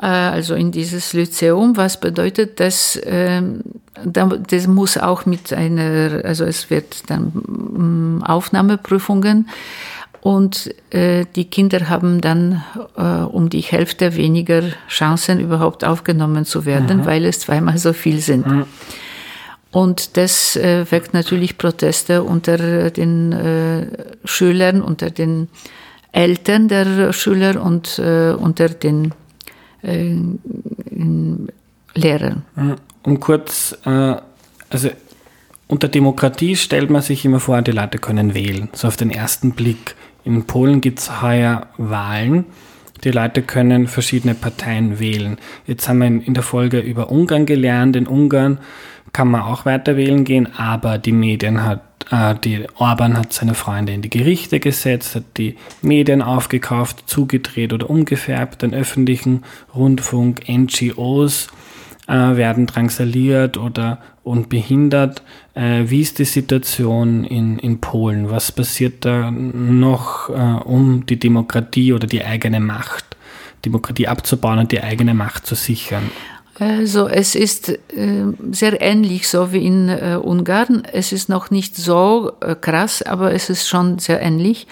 äh, 0.00 0.06
also 0.06 0.54
in 0.54 0.72
dieses 0.72 1.12
Lyzeum, 1.12 1.76
was 1.76 2.00
bedeutet, 2.00 2.60
dass 2.60 3.00
ähm, 3.04 3.60
das 4.04 4.66
muss 4.66 4.98
auch 4.98 5.24
mit 5.24 5.52
einer, 5.54 6.22
also 6.24 6.44
es 6.44 6.68
wird 6.68 7.08
dann 7.08 7.32
mm, 7.32 8.22
Aufnahmeprüfungen 8.24 9.48
und 10.20 10.74
äh, 10.90 11.24
die 11.34 11.46
Kinder 11.46 11.88
haben 11.88 12.20
dann 12.20 12.62
äh, 12.96 13.02
um 13.02 13.48
die 13.48 13.60
Hälfte 13.60 14.16
weniger 14.16 14.62
Chancen 14.88 15.40
überhaupt 15.40 15.84
aufgenommen 15.84 16.44
zu 16.44 16.66
werden, 16.66 16.98
mhm. 16.98 17.06
weil 17.06 17.24
es 17.24 17.40
zweimal 17.40 17.78
so 17.78 17.92
viel 17.92 18.20
sind. 18.20 18.46
Mhm. 18.46 18.64
Und 19.72 20.16
das 20.16 20.56
äh, 20.56 20.90
weckt 20.90 21.12
natürlich 21.12 21.58
Proteste 21.58 22.22
unter 22.22 22.90
den 22.90 23.32
äh, 23.32 23.86
Schülern, 24.24 24.80
unter 24.80 25.10
den 25.10 25.48
Eltern 26.12 26.68
der 26.68 27.12
Schüler 27.12 27.62
und 27.62 27.98
äh, 27.98 28.30
unter 28.30 28.68
den 28.70 29.12
äh, 29.82 30.14
Lehrern. 31.94 32.42
Um 33.02 33.20
kurz, 33.20 33.76
äh, 33.84 34.16
also 34.70 34.90
unter 35.68 35.88
Demokratie 35.88 36.56
stellt 36.56 36.90
man 36.90 37.02
sich 37.02 37.24
immer 37.24 37.40
vor, 37.40 37.60
die 37.62 37.72
Leute 37.72 37.98
können 37.98 38.34
wählen. 38.34 38.68
So 38.72 38.88
auf 38.88 38.96
den 38.96 39.10
ersten 39.10 39.52
Blick. 39.52 39.94
In 40.24 40.44
Polen 40.44 40.80
gibt 40.80 41.00
es 41.00 41.22
heuer 41.22 41.66
Wahlen. 41.76 42.46
Die 43.04 43.10
Leute 43.10 43.42
können 43.42 43.86
verschiedene 43.86 44.34
Parteien 44.34 44.98
wählen. 44.98 45.38
Jetzt 45.66 45.88
haben 45.88 45.98
wir 45.98 46.06
in 46.06 46.34
der 46.34 46.42
Folge 46.42 46.80
über 46.80 47.10
Ungarn 47.10 47.46
gelernt. 47.46 47.96
In 47.96 48.06
Ungarn 48.06 48.58
kann 49.12 49.28
man 49.28 49.42
auch 49.42 49.64
weiter 49.64 49.96
wählen 49.96 50.24
gehen, 50.24 50.48
aber 50.56 50.98
die 50.98 51.12
Medien 51.12 51.64
hat, 51.64 51.80
äh, 52.10 52.34
die 52.44 52.66
Orban 52.76 53.16
hat 53.16 53.32
seine 53.32 53.54
Freunde 53.54 53.92
in 53.92 54.02
die 54.02 54.10
Gerichte 54.10 54.60
gesetzt, 54.60 55.14
hat 55.14 55.24
die 55.36 55.56
Medien 55.82 56.22
aufgekauft, 56.22 57.04
zugedreht 57.06 57.72
oder 57.72 57.88
umgefärbt, 57.88 58.62
den 58.62 58.74
öffentlichen 58.74 59.44
Rundfunk, 59.74 60.48
NGOs 60.48 61.48
äh, 62.08 62.12
werden 62.12 62.66
drangsaliert 62.66 63.56
oder 63.56 63.98
und 64.26 64.48
behindert. 64.48 65.22
Äh, 65.54 65.84
wie 65.86 66.00
ist 66.00 66.18
die 66.18 66.24
Situation 66.24 67.24
in, 67.24 67.60
in 67.60 67.80
Polen? 67.80 68.28
Was 68.28 68.50
passiert 68.50 69.04
da 69.04 69.30
noch, 69.30 70.28
äh, 70.28 70.32
um 70.64 71.06
die 71.06 71.18
Demokratie 71.18 71.92
oder 71.92 72.08
die 72.08 72.24
eigene 72.24 72.58
Macht, 72.58 73.04
Demokratie 73.64 74.08
abzubauen 74.08 74.58
und 74.58 74.72
die 74.72 74.82
eigene 74.82 75.14
Macht 75.14 75.46
zu 75.46 75.54
sichern? 75.54 76.10
Also 76.58 77.06
es 77.06 77.34
ist 77.36 77.68
äh, 77.68 77.78
sehr 78.50 78.80
ähnlich 78.80 79.28
so 79.28 79.52
wie 79.52 79.64
in 79.64 79.90
äh, 79.90 80.18
Ungarn. 80.20 80.82
Es 80.90 81.12
ist 81.12 81.28
noch 81.28 81.50
nicht 81.50 81.76
so 81.76 82.32
äh, 82.40 82.56
krass, 82.56 83.02
aber 83.02 83.32
es 83.32 83.48
ist 83.48 83.68
schon 83.68 84.00
sehr 84.00 84.20
ähnlich. 84.20 84.66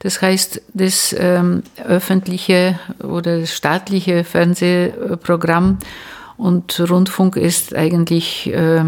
Das 0.00 0.20
heißt, 0.20 0.62
das 0.74 1.14
ähm, 1.18 1.62
öffentliche 1.84 2.78
oder 3.02 3.46
staatliche 3.46 4.24
Fernsehprogramm 4.24 5.78
und 6.36 6.82
Rundfunk 6.90 7.36
ist 7.36 7.74
eigentlich 7.74 8.52
äh, 8.52 8.84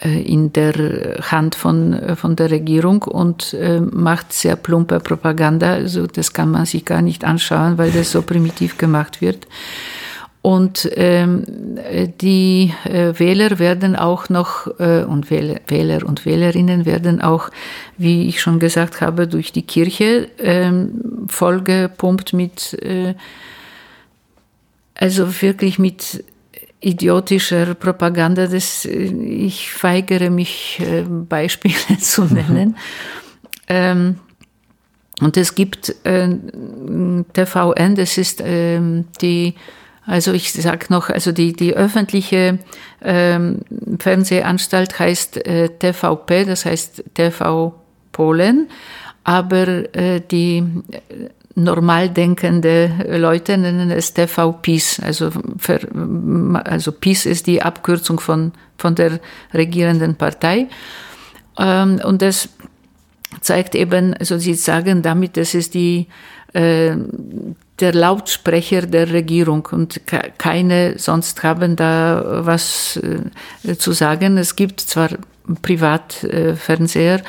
äh, 0.00 0.22
in 0.22 0.52
der 0.52 1.18
Hand 1.22 1.54
von, 1.54 2.16
von 2.16 2.36
der 2.36 2.50
Regierung 2.50 3.02
und 3.02 3.54
äh, 3.54 3.80
macht 3.80 4.32
sehr 4.32 4.56
plumpe 4.56 5.00
Propaganda. 5.00 5.72
Also 5.72 6.06
das 6.06 6.32
kann 6.32 6.50
man 6.50 6.66
sich 6.66 6.84
gar 6.84 7.02
nicht 7.02 7.24
anschauen, 7.24 7.78
weil 7.78 7.90
das 7.90 8.12
so 8.12 8.22
primitiv 8.22 8.78
gemacht 8.78 9.20
wird. 9.20 9.46
Und 10.40 10.88
ähm, 10.94 11.44
die 12.20 12.72
äh, 12.84 13.18
Wähler 13.18 13.58
werden 13.58 13.96
auch 13.96 14.28
noch, 14.28 14.68
äh, 14.78 15.02
und 15.02 15.30
Wähler, 15.30 15.60
Wähler, 15.66 16.06
und 16.06 16.24
Wählerinnen 16.24 16.86
werden 16.86 17.20
auch, 17.20 17.50
wie 17.96 18.28
ich 18.28 18.40
schon 18.40 18.60
gesagt 18.60 19.00
habe, 19.00 19.26
durch 19.26 19.52
die 19.52 19.66
Kirche 19.66 20.28
ähm, 20.38 21.26
vollgepumpt 21.28 22.34
mit, 22.34 22.72
äh, 22.82 23.14
also 24.98 25.40
wirklich 25.40 25.78
mit 25.78 26.24
idiotischer 26.80 27.74
Propaganda. 27.74 28.46
Das, 28.46 28.84
äh, 28.84 28.90
ich 28.90 29.82
weigere 29.82 30.28
mich, 30.30 30.80
äh, 30.80 31.02
Beispiele 31.08 31.98
zu 32.00 32.24
nennen. 32.24 32.76
ähm, 33.68 34.18
und 35.20 35.36
es 35.36 35.56
gibt 35.56 35.96
äh, 36.04 36.28
TVN, 37.32 37.96
das 37.96 38.18
ist 38.18 38.40
ähm, 38.44 39.06
die 39.20 39.54
also 40.08 40.32
ich 40.32 40.54
sage 40.54 40.86
noch, 40.88 41.10
also 41.10 41.32
die, 41.32 41.52
die 41.52 41.74
öffentliche 41.74 42.60
ähm, 43.02 43.60
Fernsehanstalt 43.98 44.98
heißt 44.98 45.46
äh, 45.46 45.68
TVP, 45.68 46.46
das 46.46 46.64
heißt 46.64 47.04
TV 47.12 47.74
Polen, 48.10 48.70
aber 49.22 49.94
äh, 49.94 50.22
die 50.22 50.64
äh, 50.90 51.28
normal 51.62 52.10
denkende 52.10 52.90
Leute 53.18 53.58
nennen 53.58 53.90
es 53.90 54.14
TV 54.14 54.52
PiS. 54.52 55.00
Also, 55.00 55.30
für, 55.58 55.80
also 56.64 56.92
PiS 56.92 57.26
ist 57.26 57.46
die 57.46 57.62
Abkürzung 57.62 58.20
von, 58.20 58.52
von 58.76 58.94
der 58.94 59.20
regierenden 59.52 60.14
Partei. 60.16 60.68
Ähm, 61.58 62.00
und 62.04 62.22
das 62.22 62.48
zeigt 63.40 63.74
eben, 63.74 64.14
also 64.14 64.38
sie 64.38 64.54
sagen 64.54 65.02
damit, 65.02 65.36
das 65.36 65.54
ist 65.54 65.74
die 65.74 66.06
äh, 66.54 66.96
der 67.80 67.92
Lautsprecher 67.92 68.82
der 68.82 69.12
Regierung 69.12 69.68
und 69.70 70.00
keine 70.38 70.98
sonst 70.98 71.42
haben 71.42 71.76
da 71.76 72.40
was 72.44 72.98
äh, 73.62 73.76
zu 73.76 73.92
sagen. 73.92 74.36
Es 74.36 74.56
gibt 74.56 74.80
zwar 74.80 75.10
Privatfernseher, 75.62 77.22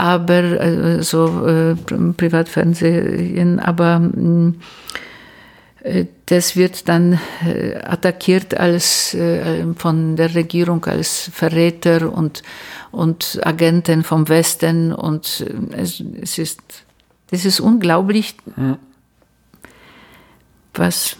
aber 0.00 0.42
äh, 0.42 1.02
so 1.02 1.46
äh, 1.46 1.74
Privatfernsehen, 2.16 3.60
aber 3.60 3.98
mm, 3.98 4.54
das 6.26 6.56
wird 6.56 6.90
dann 6.90 7.18
attackiert 7.84 8.54
als 8.54 9.16
von 9.76 10.14
der 10.14 10.34
Regierung 10.34 10.84
als 10.84 11.30
Verräter 11.32 12.12
und, 12.12 12.42
und 12.90 13.40
Agenten 13.44 14.04
vom 14.04 14.28
Westen 14.28 14.92
und 14.92 15.42
es, 15.74 16.04
es 16.20 16.36
ist, 16.36 16.60
das 17.30 17.46
ist 17.46 17.60
unglaublich. 17.60 18.36
Was 20.74 21.16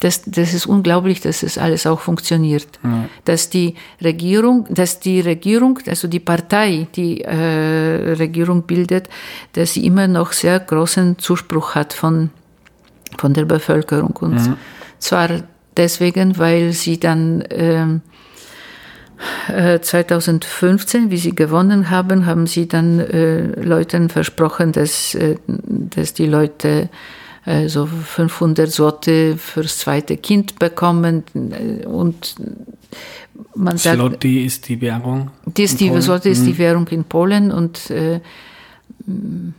das, 0.00 0.22
das 0.22 0.54
ist 0.54 0.66
unglaublich, 0.66 1.20
dass 1.20 1.42
es 1.42 1.58
alles 1.58 1.86
auch 1.86 2.00
funktioniert. 2.00 2.66
Ja. 2.82 3.04
Dass 3.24 3.50
die 3.50 3.74
Regierung, 4.02 4.66
dass 4.70 4.98
die 4.98 5.20
Regierung, 5.20 5.78
also 5.86 6.08
die 6.08 6.20
Partei, 6.20 6.88
die 6.96 7.20
äh, 7.20 8.14
Regierung 8.14 8.62
bildet, 8.62 9.08
dass 9.52 9.74
sie 9.74 9.84
immer 9.86 10.08
noch 10.08 10.32
sehr 10.32 10.58
großen 10.58 11.18
Zuspruch 11.18 11.74
hat 11.74 11.92
von, 11.92 12.30
von 13.18 13.34
der 13.34 13.44
Bevölkerung. 13.44 14.16
Und 14.20 14.36
ja. 14.36 14.56
zwar 14.98 15.28
deswegen, 15.76 16.38
weil 16.38 16.72
sie 16.72 16.98
dann 16.98 17.44
ähm, 17.50 18.00
äh, 19.48 19.80
2015, 19.80 21.10
wie 21.10 21.18
sie 21.18 21.34
gewonnen 21.34 21.90
haben, 21.90 22.24
haben 22.24 22.46
sie 22.46 22.68
dann 22.68 23.00
äh, 23.00 23.42
Leuten 23.60 24.08
versprochen, 24.08 24.72
dass, 24.72 25.14
äh, 25.14 25.36
dass 25.46 26.14
die 26.14 26.26
Leute 26.26 26.88
also 27.44 27.86
500 27.86 28.70
Sorte 28.70 29.36
fürs 29.36 29.78
zweite 29.78 30.16
Kind 30.16 30.58
bekommen 30.58 31.24
und 31.86 32.36
man 33.54 33.78
sagt, 33.78 33.96
Zloty 33.96 34.44
ist 34.44 34.68
die 34.68 34.80
Währung. 34.80 35.30
Die 35.46 35.62
ist 35.62 35.80
die 35.80 36.00
Sorte 36.00 36.28
ist 36.28 36.44
die 36.44 36.52
mhm. 36.52 36.58
Währung 36.58 36.88
in 36.88 37.04
Polen 37.04 37.50
und 37.50 37.90
äh, 37.90 38.20
mhm. 39.06 39.54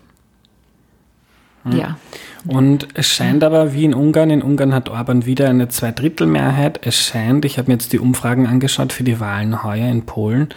ja. 1.72 1.98
Und 2.48 2.88
es 2.96 3.08
scheint 3.08 3.44
aber 3.44 3.74
wie 3.74 3.86
in 3.86 3.94
Ungarn, 3.94 4.32
in 4.32 4.42
Ungarn 4.42 4.74
hat 4.74 4.90
Orban 4.90 5.26
wieder 5.26 5.50
eine 5.50 5.70
Zweidrittelmehrheit. 5.70 6.80
Es 6.84 6.96
scheint, 6.96 7.46
ich 7.46 7.58
habe 7.58 7.70
mir 7.70 7.76
jetzt 7.76 7.94
die 7.94 8.00
Umfragen 8.00 8.48
angeschaut 8.48 8.94
für 8.94 9.04
die 9.04 9.20
Wahlen 9.20 9.64
heuer 9.64 9.90
in 9.90 10.06
Polen, 10.06 10.50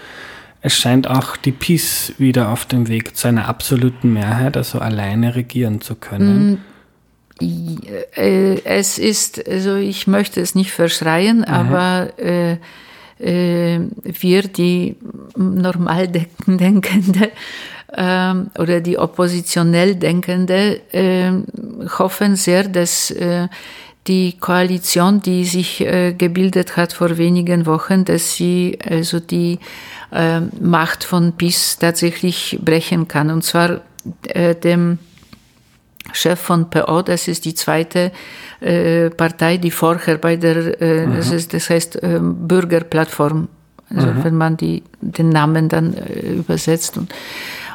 es 0.67 0.75
scheint 0.79 1.11
auch 1.11 1.37
die 1.37 1.53
PiS 1.53 2.15
wieder 2.17 2.49
auf 2.49 2.65
dem 2.65 2.89
Weg 2.89 3.19
zu 3.19 3.29
einer 3.29 3.49
absoluten 3.49 4.15
Mehrheit, 4.15 4.57
also 4.57 4.79
alleine 4.79 5.35
regieren 5.35 5.83
zu 5.83 5.95
können. 5.95 6.65
Äh, 7.41 8.61
es 8.65 8.99
ist, 8.99 9.47
also 9.49 9.77
ich 9.77 10.07
möchte 10.07 10.41
es 10.41 10.55
nicht 10.55 10.71
verschreien, 10.73 11.39
mhm. 11.39 11.45
aber 11.45 12.19
äh, 12.19 12.57
äh, 13.19 13.81
wir, 14.03 14.43
die 14.43 14.97
normal 15.37 16.09
denkende 16.47 17.31
äh, 17.97 18.35
oder 18.59 18.81
die 18.81 18.99
oppositionell 18.99 19.95
denkende, 19.95 20.81
äh, 20.93 21.33
hoffen 21.99 22.37
sehr, 22.37 22.65
dass 22.65 23.11
äh, 23.11 23.49
die 24.07 24.37
Koalition, 24.39 25.23
die 25.23 25.47
sich 25.47 25.79
gebildet 25.79 26.77
hat 26.77 26.93
vor 26.93 27.17
wenigen 27.17 27.65
Wochen, 27.65 28.05
dass 28.05 28.35
sie 28.35 28.77
also 28.87 29.19
die 29.19 29.59
Macht 30.61 31.05
von 31.05 31.33
PiS 31.33 31.79
tatsächlich 31.79 32.59
brechen 32.63 33.09
kann. 33.09 33.31
Und 33.31 33.45
zwar 33.45 33.81
dem 34.63 34.99
Chef 36.13 36.39
von 36.39 36.71
PO, 36.71 37.03
das 37.03 37.29
ist 37.29 37.45
die 37.45 37.55
zweite 37.55 38.13
äh, 38.61 39.11
Partei, 39.11 39.57
die 39.57 39.71
vorher 39.71 40.19
bei 40.19 40.37
der, 40.37 40.81
äh, 40.81 41.07
das, 41.07 41.31
ist, 41.33 41.55
das 41.55 41.71
heißt 41.71 42.03
äh, 42.03 42.21
Bürgerplattform, 42.21 43.49
also 43.91 44.07
mhm. 44.09 44.25
wenn 44.25 44.35
man 44.37 44.57
die, 44.57 44.83
den 45.01 45.31
Namen 45.31 45.69
dann 45.69 45.95
äh, 45.95 46.35
übersetzt 46.35 46.99
und, 46.99 47.15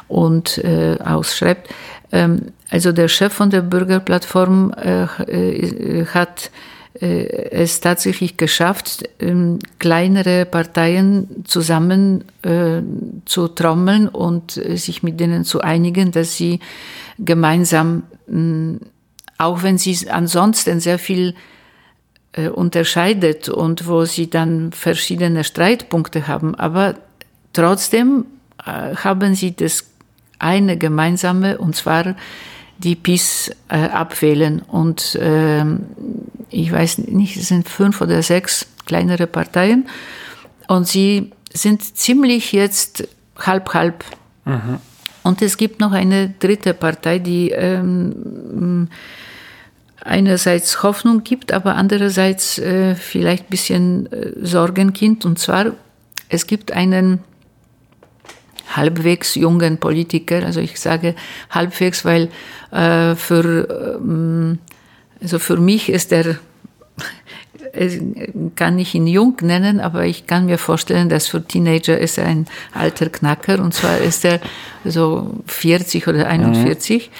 und 0.08 0.58
äh, 0.58 0.96
ausschreibt. 1.04 1.68
Ähm, 2.12 2.52
also 2.70 2.92
der 2.92 3.08
Chef 3.08 3.32
von 3.32 3.50
der 3.50 3.62
Bürgerplattform 3.62 4.72
äh, 4.74 6.04
hat 6.06 6.50
es 7.00 7.80
tatsächlich 7.80 8.36
geschafft, 8.36 9.08
ähm, 9.20 9.58
kleinere 9.78 10.44
Parteien 10.44 11.44
zusammen 11.44 12.24
zu 13.24 13.48
trommeln 13.48 14.08
und 14.08 14.52
sich 14.52 15.02
mit 15.02 15.18
denen 15.18 15.44
zu 15.44 15.60
einigen, 15.60 16.12
dass 16.12 16.36
sie 16.36 16.60
gemeinsam 17.18 18.02
auch 19.40 19.62
wenn 19.62 19.78
sie 19.78 20.10
ansonsten 20.10 20.80
sehr 20.80 20.98
viel 20.98 21.34
äh, 22.32 22.48
unterscheidet 22.48 23.48
und 23.48 23.86
wo 23.86 24.04
sie 24.04 24.28
dann 24.28 24.70
verschiedene 24.72 25.44
Streitpunkte 25.44 26.28
haben, 26.28 26.54
aber 26.54 26.96
trotzdem 27.54 28.26
äh, 28.64 28.94
haben 28.96 29.34
sie 29.34 29.56
das 29.56 29.86
eine 30.38 30.76
gemeinsame 30.76 31.56
und 31.56 31.74
zwar 31.74 32.16
die 32.82 32.96
PiS 32.96 33.50
äh, 33.68 33.76
abwählen 33.76 34.62
und 34.62 35.14
äh, 35.16 35.64
ich 36.48 36.72
weiß 36.72 36.98
nicht, 36.98 37.36
es 37.36 37.48
sind 37.48 37.68
fünf 37.68 38.00
oder 38.00 38.22
sechs 38.22 38.66
kleinere 38.86 39.26
Parteien 39.26 39.88
und 40.66 40.88
sie 40.88 41.30
sind 41.52 41.96
ziemlich 41.96 42.52
jetzt 42.52 43.06
halb 43.38 43.74
halb. 43.74 44.04
Mhm. 44.44 44.78
Und 45.22 45.42
es 45.42 45.56
gibt 45.56 45.80
noch 45.80 45.92
eine 45.92 46.30
dritte 46.38 46.72
Partei, 46.72 47.18
die 47.18 47.50
ähm, 47.50 48.88
einerseits 50.02 50.82
Hoffnung 50.82 51.22
gibt, 51.24 51.52
aber 51.52 51.74
andererseits 51.74 52.58
äh, 52.58 52.94
vielleicht 52.94 53.44
ein 53.44 53.50
bisschen 53.50 54.12
äh, 54.12 54.32
Sorgenkind. 54.40 55.26
Und 55.26 55.38
zwar, 55.38 55.72
es 56.28 56.46
gibt 56.46 56.72
einen 56.72 57.20
halbwegs 58.76 59.34
jungen 59.34 59.78
Politiker, 59.78 60.44
also 60.44 60.60
ich 60.60 60.80
sage 60.80 61.14
halbwegs, 61.50 62.04
weil 62.04 62.28
äh, 62.70 63.14
für, 63.14 63.98
ähm, 64.00 64.58
also 65.20 65.38
für 65.38 65.56
mich 65.56 65.88
ist 65.88 66.12
er 66.12 66.38
kann 68.56 68.78
ich 68.78 68.94
ihn 68.94 69.06
jung 69.06 69.36
nennen, 69.42 69.80
aber 69.80 70.04
ich 70.04 70.26
kann 70.26 70.46
mir 70.46 70.58
vorstellen, 70.58 71.08
dass 71.08 71.28
für 71.28 71.42
Teenager 71.42 71.98
ist 71.98 72.18
er 72.18 72.26
ein 72.26 72.46
alter 72.72 73.08
Knacker 73.08 73.60
und 73.60 73.74
zwar 73.74 73.98
ist 73.98 74.24
er 74.24 74.40
so 74.84 75.34
40 75.46 76.08
oder 76.08 76.26
41. 76.26 77.10
Mhm. 77.10 77.14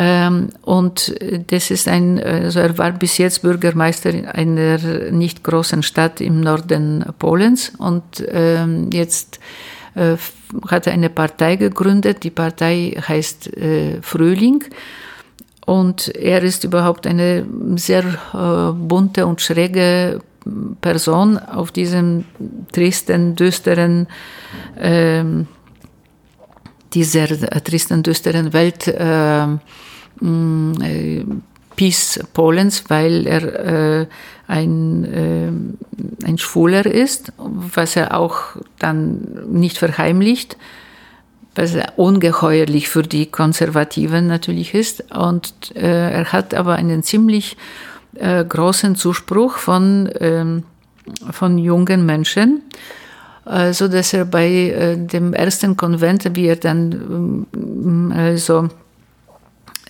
Ähm, 0.00 0.50
und 0.62 1.14
das 1.48 1.72
ist 1.72 1.88
ein, 1.88 2.22
also 2.22 2.60
er 2.60 2.78
war 2.78 2.92
bis 2.92 3.18
jetzt 3.18 3.42
Bürgermeister 3.42 4.10
in 4.10 4.26
einer 4.26 4.78
nicht 5.10 5.42
großen 5.42 5.82
Stadt 5.82 6.20
im 6.20 6.40
Norden 6.40 7.04
Polens 7.18 7.72
und 7.78 8.24
ähm, 8.30 8.90
jetzt 8.92 9.40
äh, 9.98 10.16
hat 10.68 10.88
eine 10.88 11.10
Partei 11.10 11.56
gegründet. 11.56 12.24
Die 12.24 12.30
Partei 12.30 12.96
heißt 12.96 13.56
äh, 13.56 14.00
Frühling 14.02 14.64
und 15.66 16.08
er 16.08 16.42
ist 16.42 16.64
überhaupt 16.64 17.06
eine 17.06 17.44
sehr 17.76 18.04
äh, 18.32 18.72
bunte 18.72 19.26
und 19.26 19.40
schräge 19.40 20.20
Person 20.80 21.36
auf 21.38 21.72
diesem 21.72 22.24
tristen, 22.72 23.36
düsteren, 23.36 24.06
äh, 24.76 25.24
dieser 26.94 27.26
tristen, 27.64 28.02
düsteren 28.02 28.52
Welt 28.54 28.88
äh, 28.88 29.44
äh, 30.22 31.24
Peace 31.78 32.18
Polens, 32.34 32.84
weil 32.88 33.24
er 33.26 34.00
äh, 34.00 34.06
ein, 34.48 35.04
äh, 35.04 36.26
ein 36.26 36.36
Schwuler 36.38 36.84
ist, 36.84 37.32
was 37.38 37.94
er 37.94 38.18
auch 38.18 38.56
dann 38.78 39.46
nicht 39.48 39.78
verheimlicht 39.78 40.56
was 41.58 41.76
ungeheuerlich 41.96 42.88
für 42.88 43.02
die 43.02 43.26
Konservativen 43.26 44.28
natürlich 44.28 44.74
ist. 44.74 45.12
Und 45.12 45.74
äh, 45.74 46.12
er 46.12 46.32
hat 46.32 46.54
aber 46.54 46.76
einen 46.76 47.02
ziemlich 47.02 47.56
äh, 48.14 48.44
großen 48.44 48.94
Zuspruch 48.94 49.56
von, 49.58 50.08
ähm, 50.20 50.62
von 51.32 51.58
jungen 51.58 52.06
Menschen, 52.06 52.62
äh, 53.44 53.72
so 53.72 53.88
dass 53.88 54.12
er 54.12 54.24
bei 54.24 54.48
äh, 54.48 54.96
dem 54.96 55.34
ersten 55.34 55.76
Konvent, 55.76 56.30
wie 56.36 56.46
er 56.46 56.56
dann 56.56 57.46
ähm, 57.52 58.12
also 58.16 58.68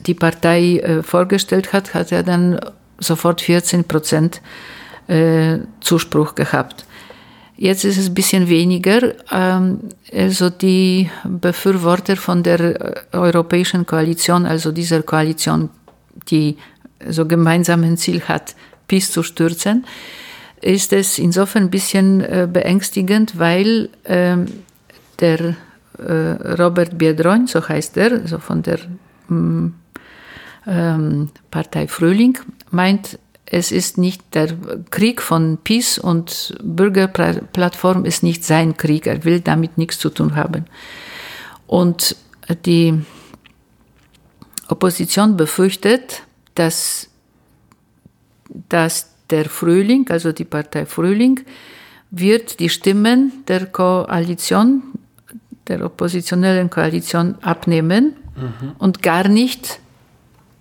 die 0.08 0.14
Partei 0.14 0.78
äh, 0.78 1.02
vorgestellt 1.02 1.72
hat, 1.72 1.94
hat 1.94 2.10
er 2.10 2.22
dann 2.22 2.58
sofort 2.98 3.42
14 3.42 3.84
Prozent 3.84 4.40
äh, 5.06 5.58
Zuspruch 5.80 6.34
gehabt. 6.34 6.86
Jetzt 7.56 7.84
ist 7.84 7.98
es 7.98 8.08
ein 8.08 8.14
bisschen 8.14 8.48
weniger. 8.48 9.14
Ähm, 9.30 9.80
also 10.12 10.48
die 10.48 11.10
Befürworter 11.24 12.16
von 12.16 12.42
der 12.42 12.60
äh, 12.60 12.94
Europäischen 13.12 13.84
Koalition, 13.84 14.46
also 14.46 14.72
dieser 14.72 15.02
Koalition, 15.02 15.68
die 16.30 16.56
so 17.06 17.26
gemeinsam 17.26 17.84
ein 17.84 17.96
Ziel 17.96 18.22
hat, 18.22 18.56
PiS 18.88 19.12
zu 19.12 19.22
stürzen, 19.22 19.84
ist 20.60 20.92
es 20.92 21.18
insofern 21.18 21.64
ein 21.64 21.70
bisschen 21.70 22.18
beängstigend, 22.52 23.38
weil 23.38 23.90
ähm, 24.04 24.46
der 25.20 25.54
Robert 26.58 26.98
Biedroń, 26.98 27.46
so 27.46 27.60
heißt 27.68 27.96
er, 27.96 28.10
also 28.10 28.40
von 28.40 28.62
der 28.62 28.80
mm, 29.28 29.68
ähm, 30.66 31.30
Partei 31.50 31.88
Frühling, 31.88 32.38
meint, 32.70 33.18
es 33.50 33.72
ist 33.72 33.96
nicht 33.96 34.34
der 34.34 34.54
Krieg 34.90 35.22
von 35.22 35.58
Peace 35.64 35.98
und 35.98 36.56
Bürgerplattform 36.62 38.04
ist 38.04 38.22
nicht 38.22 38.44
sein 38.44 38.76
Krieg. 38.76 39.06
Er 39.06 39.24
will 39.24 39.40
damit 39.40 39.78
nichts 39.78 39.98
zu 39.98 40.10
tun 40.10 40.36
haben. 40.36 40.66
Und 41.66 42.14
die 42.66 43.00
Opposition 44.68 45.36
befürchtet, 45.36 46.22
dass, 46.54 47.08
dass 48.68 49.14
der 49.30 49.46
Frühling, 49.46 50.06
also 50.10 50.32
die 50.32 50.44
Partei 50.44 50.84
Frühling, 50.84 51.40
wird 52.10 52.60
die 52.60 52.68
Stimmen 52.68 53.44
der 53.48 53.66
Koalition, 53.66 54.82
der 55.68 55.84
oppositionellen 55.84 56.70
Koalition 56.70 57.36
abnehmen 57.42 58.16
mhm. 58.36 58.72
und 58.78 59.02
gar 59.02 59.28
nicht 59.28 59.80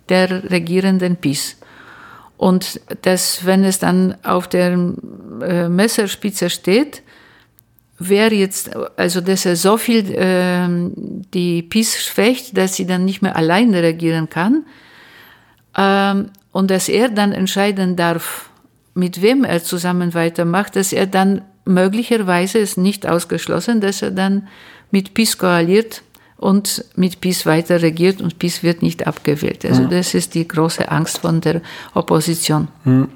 der 0.08 0.50
regierenden 0.50 1.16
PiS. 1.16 1.56
Und 2.36 2.80
dass, 3.02 3.44
wenn 3.44 3.64
es 3.64 3.78
dann 3.78 4.16
auf 4.22 4.48
der 4.48 4.72
äh, 5.42 5.68
Messerspitze 5.68 6.50
steht, 6.50 7.02
wer 7.98 8.32
jetzt, 8.32 8.70
also 8.96 9.20
dass 9.20 9.44
er 9.44 9.56
so 9.56 9.76
viel 9.76 10.14
äh, 10.14 10.68
die 11.34 11.62
PiS 11.62 12.00
schwächt, 12.00 12.56
dass 12.56 12.76
sie 12.76 12.86
dann 12.86 13.04
nicht 13.04 13.22
mehr 13.22 13.36
alleine 13.36 13.82
regieren 13.82 14.28
kann 14.30 14.64
ähm, 15.76 16.30
und 16.52 16.70
dass 16.70 16.88
er 16.88 17.08
dann 17.08 17.32
entscheiden 17.32 17.96
darf, 17.96 18.50
mit 18.94 19.20
wem 19.20 19.44
er 19.44 19.62
zusammen 19.62 20.14
weitermacht, 20.14 20.76
dass 20.76 20.92
er 20.92 21.06
dann 21.06 21.42
möglicherweise 21.64 22.58
ist 22.58 22.78
nicht 22.78 23.06
ausgeschlossen, 23.06 23.80
dass 23.80 24.02
er 24.02 24.12
dann 24.12 24.48
mit 24.90 25.12
PiS 25.14 25.38
koaliert 25.38 26.02
und 26.38 26.84
mit 26.96 27.20
PiS 27.20 27.44
weiter 27.44 27.82
regiert 27.82 28.22
und 28.22 28.38
PiS 28.38 28.62
wird 28.62 28.80
nicht 28.80 29.06
abgewählt. 29.06 29.64
Also 29.64 29.82
ja. 29.82 29.88
das 29.88 30.14
ist 30.14 30.34
die 30.34 30.48
große 30.48 30.90
Angst 30.90 31.18
von 31.18 31.40
der 31.40 31.60
Opposition. 31.94 32.68
Hm. 32.84 33.08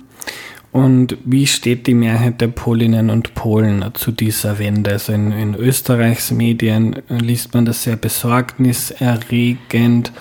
Und 0.72 1.18
wie 1.24 1.46
steht 1.46 1.86
die 1.86 1.94
Mehrheit 1.94 2.40
der 2.40 2.48
Polinnen 2.48 3.10
und 3.10 3.34
Polen 3.34 3.84
zu 3.94 4.10
dieser 4.10 4.58
Wende? 4.58 4.92
Also 4.92 5.12
in, 5.12 5.30
in 5.30 5.54
Österreichs 5.54 6.30
Medien 6.30 7.02
liest 7.08 7.52
man 7.54 7.66
das 7.66 7.82
sehr 7.82 7.96
besorgniserregend, 7.96 10.12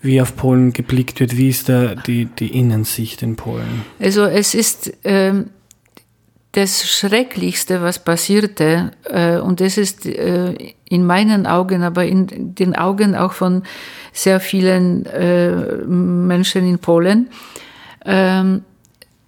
wie 0.00 0.22
auf 0.22 0.36
Polen 0.36 0.72
geblickt 0.72 1.18
wird. 1.18 1.36
Wie 1.36 1.48
ist 1.48 1.68
da 1.68 1.96
die, 1.96 2.26
die 2.26 2.56
Innensicht 2.56 3.22
in 3.22 3.34
Polen? 3.34 3.82
Also 3.98 4.22
es 4.22 4.54
ist, 4.54 4.92
ähm, 5.02 5.50
das 6.52 6.88
Schrecklichste, 6.90 7.80
was 7.80 8.00
passierte, 8.00 8.90
äh, 9.04 9.38
und 9.38 9.60
das 9.60 9.78
ist 9.78 10.04
äh, 10.04 10.54
in 10.84 11.06
meinen 11.06 11.46
Augen, 11.46 11.82
aber 11.82 12.04
in 12.04 12.54
den 12.54 12.74
Augen 12.74 13.14
auch 13.14 13.32
von 13.32 13.62
sehr 14.12 14.40
vielen 14.40 15.06
äh, 15.06 15.54
Menschen 15.86 16.68
in 16.68 16.80
Polen, 16.80 17.30
ähm, 18.04 18.64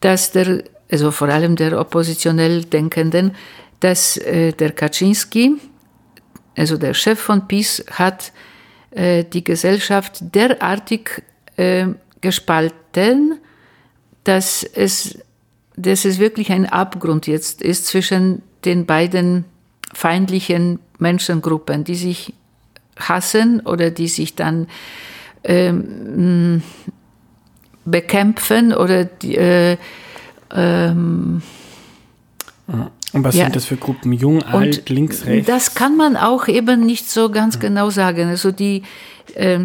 dass 0.01 0.33
der, 0.33 0.65
also 0.91 1.13
vor 1.13 1.29
allem 1.29 1.55
der 1.55 1.79
oppositionell 1.79 2.65
Denkenden, 2.65 3.37
dass 3.79 4.15
der 4.15 4.73
Kaczynski, 4.73 5.57
also 6.57 6.77
der 6.77 6.95
Chef 6.95 7.19
von 7.19 7.49
PiS, 7.49 7.85
hat 7.91 8.33
die 8.95 9.43
Gesellschaft 9.43 10.19
derartig 10.21 11.23
gespalten, 12.21 13.41
dass 14.23 14.63
es 14.63 15.19
dass 15.77 16.05
es 16.05 16.19
wirklich 16.19 16.53
ein 16.53 16.67
Abgrund 16.67 17.27
jetzt 17.27 17.63
ist 17.63 17.87
zwischen 17.87 18.43
den 18.65 18.87
beiden 18.87 19.45
feindlichen 19.93 20.79
Menschengruppen, 20.99 21.85
die 21.85 21.95
sich 21.95 22.35
hassen 22.97 23.61
oder 23.61 23.91
die 23.91 24.09
sich 24.09 24.35
dann 24.35 24.69
ähm, 25.45 26.63
bekämpfen 27.85 28.73
oder 28.73 29.05
die, 29.05 29.37
äh, 29.37 29.77
ähm, 30.55 31.43
und 33.13 33.25
was 33.25 33.35
ja. 33.35 33.45
sind 33.45 33.57
das 33.57 33.67
für 33.67 33.77
Gruppen? 33.77 34.13
Jung, 34.13 34.43
alt, 34.43 34.79
Und 34.79 34.89
links, 34.89 35.27
rechts? 35.27 35.47
Das 35.47 35.75
kann 35.75 35.97
man 35.97 36.17
auch 36.17 36.49
eben 36.49 36.87
nicht 36.87 37.11
so 37.11 37.31
ganz 37.31 37.59
genau 37.59 37.91
sagen. 37.91 38.29
Also 38.29 38.53
die, 38.53 38.83
äh, 39.35 39.61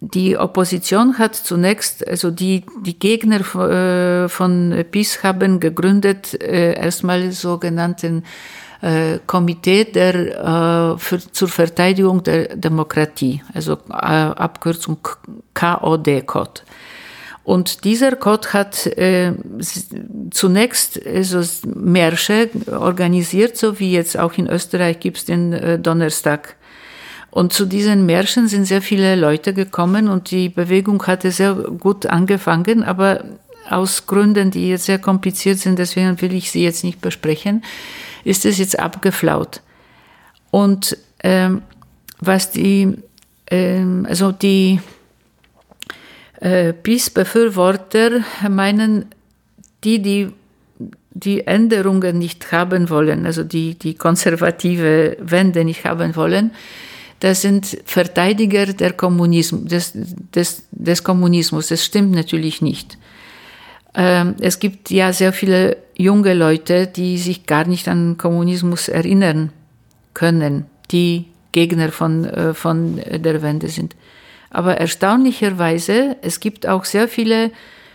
die 0.00 0.36
Opposition 0.36 1.18
hat 1.18 1.34
zunächst, 1.34 2.06
also 2.06 2.30
die, 2.30 2.64
die 2.84 2.98
Gegner 2.98 3.40
äh, 3.40 4.28
von 4.28 4.84
PiS 4.90 5.22
haben 5.24 5.60
gegründet, 5.60 6.40
äh, 6.40 6.74
erstmal 6.74 7.32
sogenannten 7.32 8.24
äh, 8.80 9.18
Komitee 9.26 9.84
der, 9.84 10.96
für, 10.98 11.18
zur 11.18 11.48
Verteidigung 11.48 12.22
der 12.22 12.56
Demokratie, 12.56 13.42
also 13.52 13.78
Abkürzung 13.88 14.98
KOD, 15.54 16.26
Code. 16.26 16.60
Und 17.48 17.84
dieser 17.84 18.14
Code 18.14 18.52
hat 18.52 18.86
äh, 18.86 19.32
zunächst 20.30 21.00
also 21.06 21.40
Märsche 21.66 22.50
organisiert, 22.70 23.56
so 23.56 23.78
wie 23.80 23.90
jetzt 23.90 24.18
auch 24.18 24.34
in 24.34 24.48
Österreich 24.48 25.00
gibt 25.00 25.16
es 25.16 25.24
den 25.24 25.54
äh, 25.54 25.78
Donnerstag 25.78 26.56
und 27.38 27.52
zu 27.52 27.66
diesen 27.66 28.04
Märschen 28.04 28.48
sind 28.48 28.64
sehr 28.64 28.82
viele 28.82 29.14
Leute 29.14 29.54
gekommen 29.54 30.08
und 30.08 30.32
die 30.32 30.48
Bewegung 30.48 31.06
hatte 31.06 31.30
sehr 31.30 31.54
gut 31.54 32.04
angefangen, 32.04 32.82
aber 32.82 33.22
aus 33.70 34.08
Gründen, 34.08 34.50
die 34.50 34.70
jetzt 34.70 34.86
sehr 34.86 34.98
kompliziert 34.98 35.60
sind, 35.60 35.78
deswegen 35.78 36.20
will 36.20 36.34
ich 36.34 36.50
sie 36.50 36.64
jetzt 36.64 36.82
nicht 36.82 37.00
besprechen, 37.00 37.62
ist 38.24 38.44
es 38.44 38.58
jetzt 38.58 38.80
abgeflaut. 38.80 39.60
Und 40.50 40.98
ähm, 41.22 41.62
was 42.18 42.50
die, 42.50 42.96
ähm, 43.52 44.04
also 44.08 44.32
die 44.32 44.80
äh, 46.40 46.72
Peace-Befürworter 46.72 48.24
meinen, 48.48 49.06
die, 49.84 50.02
die 50.02 50.32
die 51.10 51.46
Änderungen 51.46 52.18
nicht 52.18 52.50
haben 52.50 52.90
wollen, 52.90 53.26
also 53.26 53.44
die, 53.44 53.76
die 53.76 53.94
konservative 53.94 55.16
Wende 55.20 55.64
nicht 55.64 55.84
haben 55.84 56.16
wollen, 56.16 56.50
das 57.20 57.42
sind 57.42 57.78
Verteidiger 57.84 58.66
der 58.66 58.92
Kommunismus, 58.92 59.64
des, 59.64 59.92
des, 59.94 60.62
des 60.70 61.02
Kommunismus. 61.02 61.68
Das 61.68 61.84
stimmt 61.84 62.12
natürlich 62.12 62.62
nicht. 62.62 62.96
Ähm, 63.94 64.36
es 64.40 64.60
gibt 64.60 64.90
ja 64.90 65.12
sehr 65.12 65.32
viele 65.32 65.78
junge 65.96 66.34
Leute, 66.34 66.86
die 66.86 67.18
sich 67.18 67.46
gar 67.46 67.66
nicht 67.66 67.88
an 67.88 68.16
Kommunismus 68.18 68.88
erinnern 68.88 69.52
können, 70.14 70.66
die 70.90 71.26
Gegner 71.52 71.90
von, 71.90 72.24
äh, 72.24 72.54
von 72.54 72.96
der 72.96 73.42
Wende 73.42 73.68
sind. 73.68 73.96
Aber 74.50 74.76
erstaunlicherweise, 74.76 76.16
es 76.22 76.40
gibt 76.40 76.66
auch 76.66 76.84
sehr 76.84 77.08
viele 77.08 77.50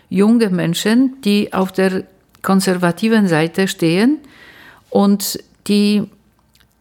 junge 0.09 0.49
Menschen, 0.49 1.21
die 1.23 1.53
auf 1.53 1.71
der 1.71 2.03
konservativen 2.41 3.27
Seite 3.27 3.67
stehen 3.67 4.19
und 4.89 5.39
die 5.67 6.03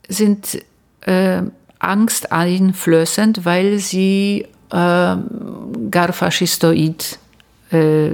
sind 0.08 0.58
äh, 1.02 1.42
angsteinflößend, 1.82 3.44
weil 3.44 3.78
sie 3.78 4.46
äh, 4.70 5.16
gar 5.90 6.12
faschistoid 6.12 7.18
äh, 7.70 8.10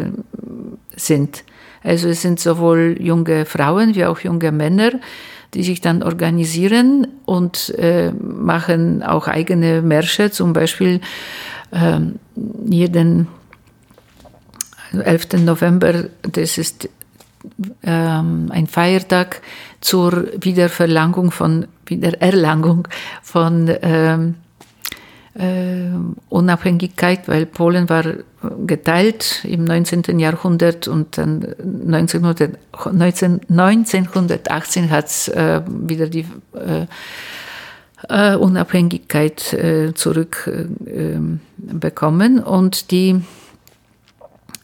sind. 0.97 1.45
Also 1.83 2.09
es 2.09 2.23
sind 2.23 2.41
sowohl 2.41 2.97
junge 3.01 3.45
Frauen 3.45 3.95
wie 3.95 4.05
auch 4.05 4.21
junge 4.21 4.53
Männer, 4.53 4.93
die 5.55 5.63
sich 5.63 5.81
dann 5.81 6.03
organisieren 6.03 7.07
und 7.25 7.75
äh, 7.79 8.11
machen 8.13 9.03
auch 9.03 9.29
eigene 9.29 9.83
Märsche, 9.83 10.31
zum 10.31 10.53
Beispiel 10.53 11.01
äh, 11.71 12.01
jeden 12.67 13.29
11. 14.93 15.45
November, 15.45 16.05
das 16.23 16.59
ist 16.59 16.89
ähm, 17.83 18.51
ein 18.53 18.67
Feiertag 18.67 19.41
zur 19.81 20.29
Wiederverlangung 20.41 21.31
von, 21.31 21.67
Wiedererlangung 21.87 22.87
von 23.23 23.73
ähm, 23.83 24.35
äh, 25.35 25.91
Unabhängigkeit, 26.29 27.29
weil 27.29 27.47
Polen 27.47 27.89
war 27.89 28.05
geteilt 28.67 29.45
im 29.45 29.63
19. 29.65 30.19
Jahrhundert 30.19 30.89
und 30.89 31.17
dann 31.17 31.55
1900, 31.87 32.59
19, 32.93 33.41
1918 33.49 34.91
hat 34.91 35.07
es 35.07 35.29
äh, 35.29 35.63
wieder 35.67 36.09
die 36.09 36.27
äh, 36.55 36.87
äh 38.09 38.35
Unabhängigkeit 38.37 39.53
äh, 39.53 39.95
zurückbekommen 39.95 42.41
und 42.41 42.91
die 42.91 43.23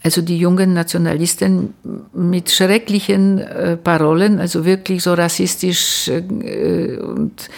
also 0.04 0.20
die 0.20 0.38
jungen 0.38 0.74
Nationalisten 0.74 1.72
mit 2.12 2.50
schrecklichen 2.50 3.38
äh, 3.38 3.76
Parolen, 3.78 4.38
also 4.38 4.66
wirklich 4.66 5.02
so 5.02 5.14
rassistisch 5.14 6.08
äh, 6.08 6.98
und, 6.98 7.48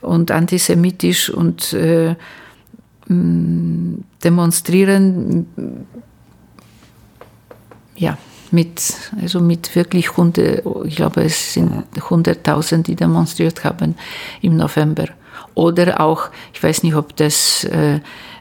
und 0.00 0.30
antisemitisch 0.32 1.30
und 1.30 1.72
äh, 1.72 2.16
demonstrieren, 4.24 5.46
ja, 7.96 8.18
mit, 8.50 8.82
also 9.20 9.40
mit 9.40 9.74
wirklich 9.76 10.16
Hunde, 10.16 10.62
ich 10.84 10.96
glaube, 10.96 11.22
es 11.22 11.54
sind 11.54 11.84
hunderttausend, 12.10 12.88
die 12.88 12.96
demonstriert 12.96 13.64
haben 13.64 13.94
im 14.40 14.56
November. 14.56 15.06
Oder 15.54 16.00
auch, 16.00 16.30
ich 16.52 16.62
weiß 16.62 16.82
nicht, 16.82 16.94
ob 16.94 17.14
das 17.16 17.66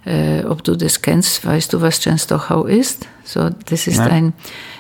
äh, 0.06 0.44
ob 0.46 0.64
du 0.64 0.76
das 0.76 1.02
kennst, 1.02 1.46
weißt 1.46 1.74
du, 1.74 1.82
was 1.82 2.00
Częstochow 2.00 2.68
ist? 2.68 3.08
So, 3.24 3.50
das 3.68 3.88
ist 3.88 3.98
Nein. 3.98 4.12
ein, 4.12 4.34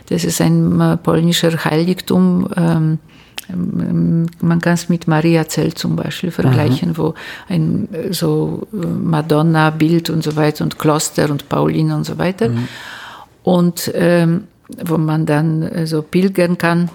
das 0.09 0.23
ist 0.23 0.41
ein 0.41 0.79
äh, 0.79 0.97
polnischer 0.97 1.63
Heiligtum. 1.63 2.49
Ähm, 2.55 2.99
ähm, 3.49 4.27
man 4.41 4.61
kann 4.61 4.73
es 4.73 4.89
mit 4.89 5.07
Mariazell 5.07 5.73
zum 5.73 5.95
Beispiel 5.95 6.31
vergleichen, 6.31 6.89
mhm. 6.89 6.97
wo 6.97 7.13
ein 7.47 7.93
äh, 7.93 8.13
so 8.13 8.67
äh, 8.73 8.85
Madonna-Bild 8.85 10.09
und 10.09 10.23
so 10.23 10.35
weiter 10.35 10.63
und 10.63 10.79
Kloster 10.79 11.29
und 11.29 11.49
Paulin 11.49 11.91
und 11.91 12.03
so 12.03 12.17
weiter. 12.17 12.49
Mhm. 12.49 12.67
Und 13.43 13.91
ähm, 13.93 14.45
wo 14.85 14.97
man 14.97 15.25
dann 15.25 15.85
so 15.85 16.01
pilgern 16.01 16.57
kann. 16.57 16.89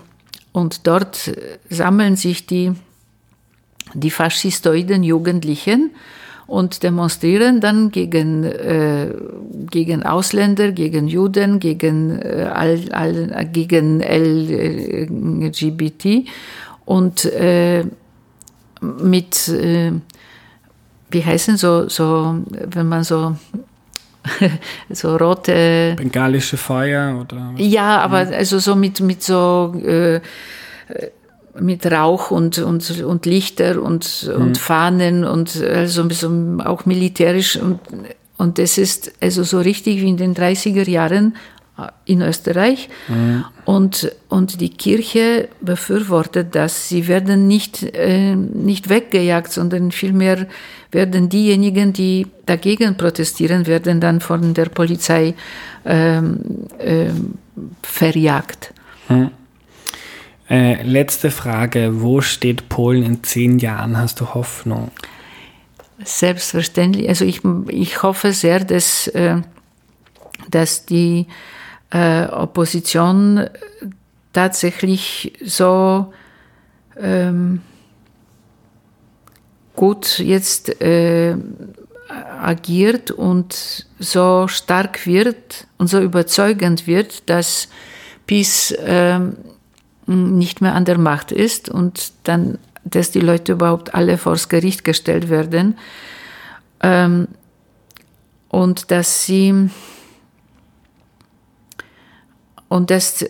Und 0.53 0.87
dort 0.87 1.31
sammeln 1.69 2.17
sich 2.17 2.47
die, 2.47 2.73
die 3.93 4.11
faschistoiden 4.11 5.03
Jugendlichen 5.03 5.91
und 6.47 6.83
demonstrieren 6.83 7.61
dann 7.61 7.91
gegen, 7.91 8.45
äh, 8.45 9.13
gegen 9.71 10.05
Ausländer, 10.05 10.73
gegen 10.73 11.09
Juden, 11.09 11.59
gegen, 11.59 12.21
äh, 12.21 12.51
all, 12.53 12.81
all, 12.93 13.47
gegen 13.53 14.01
LGBT 15.41 16.25
und 16.85 17.25
äh, 17.25 17.85
mit, 18.81 19.49
äh, 19.49 19.93
wie 21.11 21.25
heißen 21.25 21.57
so, 21.57 21.89
so, 21.89 22.37
wenn 22.49 22.87
man 22.89 23.03
so 23.05 23.37
so 24.91 25.17
rote 25.17 25.95
bengalische 25.97 26.57
Feuer 26.57 27.21
oder 27.21 27.53
ja 27.59 28.01
aber 28.01 28.19
also 28.19 28.59
so 28.59 28.75
mit 28.75 29.01
mit 29.01 29.23
so 29.23 29.73
äh, 29.85 30.21
mit 31.61 31.91
Rauch 31.91 32.31
und, 32.31 32.59
und, 32.59 33.03
und 33.03 33.27
Lichter 33.27 33.83
und, 33.83 34.29
mhm. 34.29 34.43
und 34.43 34.59
Fahnen 34.59 35.25
und 35.25 35.63
also 35.63 36.09
auch 36.65 36.87
militärisch. 36.87 37.57
Und, 37.57 37.81
und 38.37 38.59
das 38.59 38.79
ist 38.79 39.13
also 39.21 39.43
so 39.43 39.59
richtig 39.61 40.01
wie 40.03 40.09
in 40.09 40.17
den 40.17 40.35
30er 40.35 40.89
Jahren 40.89 41.37
äh, 41.79 41.89
in 42.05 42.23
Österreich. 42.23 42.89
Mhm. 43.09 43.45
Und, 43.65 44.13
und 44.29 44.61
die 44.61 44.71
Kirche 44.71 45.49
befürwortet 45.61 46.55
das. 46.55 46.89
Sie 46.89 47.09
werden 47.09 47.47
nicht, 47.49 47.83
äh, 47.83 48.35
nicht 48.35 48.89
weggejagt, 48.89 49.53
sondern 49.53 49.93
vielmehr 49.93 50.47
werden 50.93 51.29
diejenigen, 51.29 51.93
die 51.93 52.27
dagegen 52.47 52.97
protestieren, 52.97 53.67
werden 53.67 54.01
dann 54.01 54.21
von 54.21 54.55
der 54.55 54.67
Polizei 54.67 55.35
ähm, 55.85 56.41
äh, 56.79 57.11
verjagt. 57.83 58.73
Mhm. 59.09 59.31
Äh, 60.49 60.83
letzte 60.83 61.31
Frage. 61.31 62.01
Wo 62.01 62.21
steht 62.21 62.69
Polen 62.69 63.03
in 63.03 63.25
zehn 63.25 63.59
Jahren? 63.59 63.99
Hast 63.99 64.21
du 64.21 64.35
Hoffnung? 64.35 64.91
Selbstverständlich. 66.05 67.09
Also 67.09 67.25
ich, 67.25 67.41
ich 67.69 68.03
hoffe 68.03 68.33
sehr, 68.33 68.65
dass, 68.65 69.09
äh, 69.09 69.41
dass 70.51 70.87
die 70.87 71.27
äh, 71.91 72.27
Opposition 72.27 73.49
tatsächlich 74.33 75.33
so 75.45 76.13
ähm, 76.99 77.63
gut 79.75 80.19
jetzt 80.19 80.81
äh, 80.81 81.37
agiert 82.41 83.11
und 83.11 83.87
so 83.99 84.47
stark 84.47 85.07
wird 85.07 85.67
und 85.79 85.89
so 85.89 86.01
überzeugend 86.01 86.87
wird, 86.87 87.29
dass 87.29 87.69
PiS 88.27 88.71
äh, 88.73 89.21
nicht 90.07 90.61
mehr 90.61 90.75
an 90.75 90.85
der 90.85 90.99
Macht 90.99 91.33
ist 91.33 91.69
und 91.69 92.13
dann, 92.25 92.59
dass 92.85 93.11
die 93.11 93.21
Leute 93.21 93.53
überhaupt 93.53 93.95
alle 93.95 94.19
vors 94.19 94.49
Gericht 94.49 94.85
gestellt 94.85 95.29
werden 95.29 95.77
ähm, 96.81 97.29
und 98.49 98.91
dass 98.91 99.25
sie 99.25 99.71
und 102.69 102.91
dass, 102.91 103.25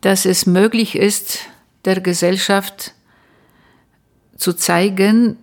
dass 0.00 0.24
es 0.24 0.46
möglich 0.46 0.96
ist, 0.96 1.40
der 1.84 2.00
Gesellschaft 2.00 2.94
zu 4.36 4.52
zeigen, 4.52 5.36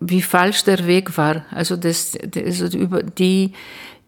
wie 0.00 0.22
falsch 0.22 0.64
der 0.64 0.86
Weg 0.86 1.16
war. 1.16 1.44
Also, 1.50 1.76
das, 1.76 2.16
also 2.36 2.68
die, 2.68 3.52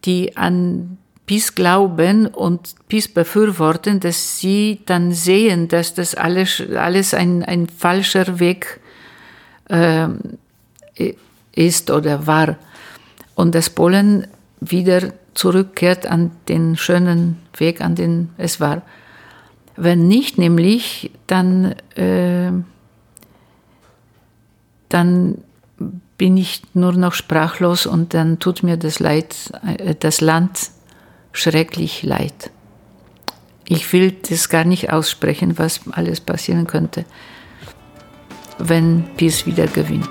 die 0.05 0.37
an 0.37 0.97
Peace 1.27 1.53
glauben 1.53 2.25
und 2.25 2.75
Peace 2.87 3.09
befürworten, 3.09 3.99
dass 3.99 4.39
sie 4.39 4.79
dann 4.85 5.11
sehen, 5.11 5.67
dass 5.67 5.93
das 5.93 6.15
alles, 6.15 6.63
alles 6.73 7.13
ein, 7.13 7.43
ein 7.43 7.67
falscher 7.67 8.39
Weg 8.39 8.79
äh, 9.65 10.07
ist 11.51 11.91
oder 11.91 12.25
war. 12.27 12.55
Und 13.35 13.53
dass 13.55 13.69
Polen 13.69 14.27
wieder 14.61 15.13
zurückkehrt 15.33 16.07
an 16.07 16.31
den 16.47 16.77
schönen 16.77 17.37
Weg, 17.57 17.81
an 17.81 17.95
den 17.95 18.29
es 18.37 18.61
war. 18.61 18.81
Wenn 19.75 20.07
nicht 20.07 20.37
nämlich, 20.37 21.11
dann, 21.27 21.75
äh, 21.95 22.51
dann 24.87 25.37
bin 26.17 26.37
ich 26.37 26.61
nur 26.73 26.93
noch 26.93 27.13
sprachlos 27.13 27.85
und 27.85 28.13
dann 28.13 28.39
tut 28.39 28.63
mir 28.63 28.77
das 28.77 28.99
Leid, 28.99 29.35
äh, 29.77 29.93
das 29.93 30.21
Land 30.21 30.71
schrecklich 31.37 32.03
leid. 32.03 32.51
Ich 33.67 33.91
will 33.93 34.11
das 34.29 34.49
gar 34.49 34.63
nicht 34.63 34.91
aussprechen, 34.91 35.57
was 35.57 35.81
alles 35.91 36.19
passieren 36.19 36.67
könnte, 36.67 37.05
wenn 38.57 39.03
Peace 39.17 39.45
wieder 39.45 39.67
gewinnt. 39.67 40.09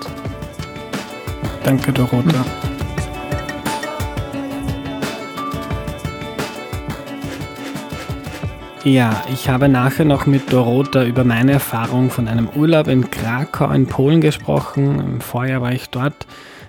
Danke, 1.63 1.91
Dorota. 1.91 2.45
Ja, 8.83 9.25
ich 9.33 9.49
habe 9.49 9.67
nachher 9.67 10.05
noch 10.05 10.27
mit 10.27 10.53
Dorota 10.53 11.03
über 11.03 11.25
meine 11.25 11.51
Erfahrung 11.53 12.09
von 12.09 12.29
einem 12.29 12.47
Urlaub 12.47 12.87
in 12.87 13.11
Krakau 13.11 13.69
in 13.71 13.87
Polen 13.87 14.21
gesprochen. 14.21 14.99
Im 14.99 15.19
Vorjahr 15.19 15.61
war 15.61 15.73
ich 15.73 15.89
dort 15.89 16.25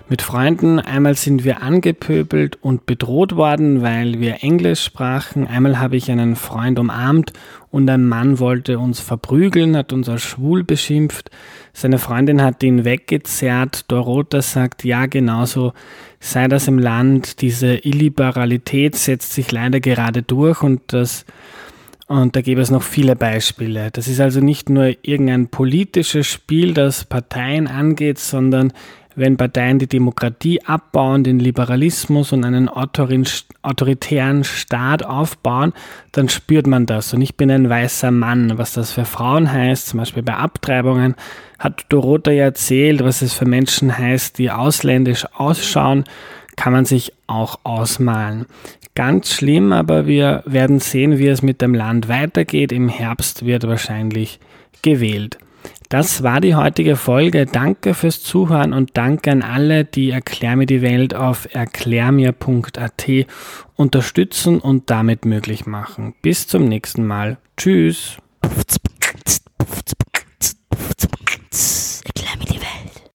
mit 0.09 0.21
Freunden. 0.21 0.79
Einmal 0.79 1.15
sind 1.15 1.43
wir 1.43 1.61
angepöbelt 1.61 2.57
und 2.61 2.85
bedroht 2.85 3.35
worden, 3.35 3.81
weil 3.81 4.19
wir 4.19 4.43
Englisch 4.43 4.83
sprachen. 4.83 5.47
Einmal 5.47 5.79
habe 5.79 5.97
ich 5.97 6.09
einen 6.11 6.35
Freund 6.35 6.79
umarmt 6.79 7.33
und 7.69 7.89
ein 7.89 8.07
Mann 8.07 8.39
wollte 8.39 8.79
uns 8.79 8.99
verprügeln, 8.99 9.77
hat 9.77 9.93
uns 9.93 10.09
als 10.09 10.23
schwul 10.23 10.63
beschimpft. 10.63 11.29
Seine 11.73 11.99
Freundin 11.99 12.41
hat 12.41 12.63
ihn 12.63 12.85
weggezerrt. 12.85 13.85
Dorota 13.91 14.41
sagt, 14.41 14.83
ja, 14.83 15.05
genauso 15.05 15.73
sei 16.19 16.47
das 16.47 16.67
im 16.67 16.79
Land. 16.79 17.41
Diese 17.41 17.75
Illiberalität 17.75 18.95
setzt 18.95 19.33
sich 19.33 19.51
leider 19.51 19.79
gerade 19.79 20.23
durch 20.23 20.63
und 20.63 20.81
das 20.87 21.25
und 22.07 22.35
da 22.35 22.41
gäbe 22.41 22.59
es 22.59 22.71
noch 22.71 22.81
viele 22.81 23.15
Beispiele. 23.15 23.91
Das 23.91 24.07
ist 24.07 24.19
also 24.19 24.39
nicht 24.39 24.67
nur 24.67 24.95
irgendein 25.03 25.47
politisches 25.47 26.25
Spiel, 26.25 26.73
das 26.73 27.05
Parteien 27.05 27.67
angeht, 27.67 28.17
sondern 28.17 28.73
wenn 29.19 29.37
Parteien 29.37 29.79
die 29.79 29.87
Demokratie 29.87 30.61
abbauen, 30.63 31.23
den 31.23 31.39
Liberalismus 31.39 32.31
und 32.31 32.43
einen 32.45 32.69
autoritären 32.69 34.43
Staat 34.43 35.05
aufbauen, 35.05 35.73
dann 36.11 36.29
spürt 36.29 36.67
man 36.67 36.85
das. 36.85 37.13
Und 37.13 37.21
ich 37.21 37.35
bin 37.35 37.51
ein 37.51 37.69
weißer 37.69 38.11
Mann. 38.11 38.57
Was 38.57 38.73
das 38.73 38.91
für 38.91 39.05
Frauen 39.05 39.51
heißt, 39.51 39.87
zum 39.87 39.99
Beispiel 39.99 40.23
bei 40.23 40.35
Abtreibungen, 40.35 41.15
hat 41.57 41.85
Dorota 41.89 42.31
ja 42.31 42.45
erzählt, 42.45 43.03
was 43.03 43.21
es 43.21 43.33
für 43.33 43.45
Menschen 43.45 43.97
heißt, 43.97 44.37
die 44.37 44.49
ausländisch 44.49 45.25
ausschauen, 45.35 46.05
kann 46.55 46.73
man 46.73 46.85
sich 46.85 47.13
auch 47.27 47.59
ausmalen 47.63 48.45
ganz 48.99 49.31
schlimm, 49.31 49.71
aber 49.71 50.07
wir 50.07 50.43
werden 50.45 50.79
sehen, 50.79 51.19
wie 51.19 51.27
es 51.27 51.41
mit 51.41 51.61
dem 51.61 51.73
Land 51.73 52.09
weitergeht. 52.09 52.73
Im 52.73 52.89
Herbst 52.89 53.45
wird 53.45 53.65
wahrscheinlich 53.65 54.41
gewählt. 54.81 55.37
Das 55.89 56.21
war 56.21 56.39
die 56.39 56.53
heutige 56.53 56.95
Folge. 56.95 57.47
Danke 57.47 57.95
fürs 57.95 58.21
Zuhören 58.21 58.73
und 58.73 58.91
danke 58.95 59.31
an 59.31 59.41
alle, 59.41 59.85
die 59.85 60.11
Erklär 60.11 60.55
mir 60.55 60.67
die 60.67 60.83
Welt 60.83 61.15
auf 61.15 61.47
erklärmir.at 61.53 63.07
unterstützen 63.75 64.59
und 64.59 64.89
damit 64.91 65.25
möglich 65.25 65.65
machen. 65.65 66.13
Bis 66.21 66.47
zum 66.47 66.65
nächsten 66.65 67.07
Mal. 67.07 67.37
Tschüss. 67.57 68.17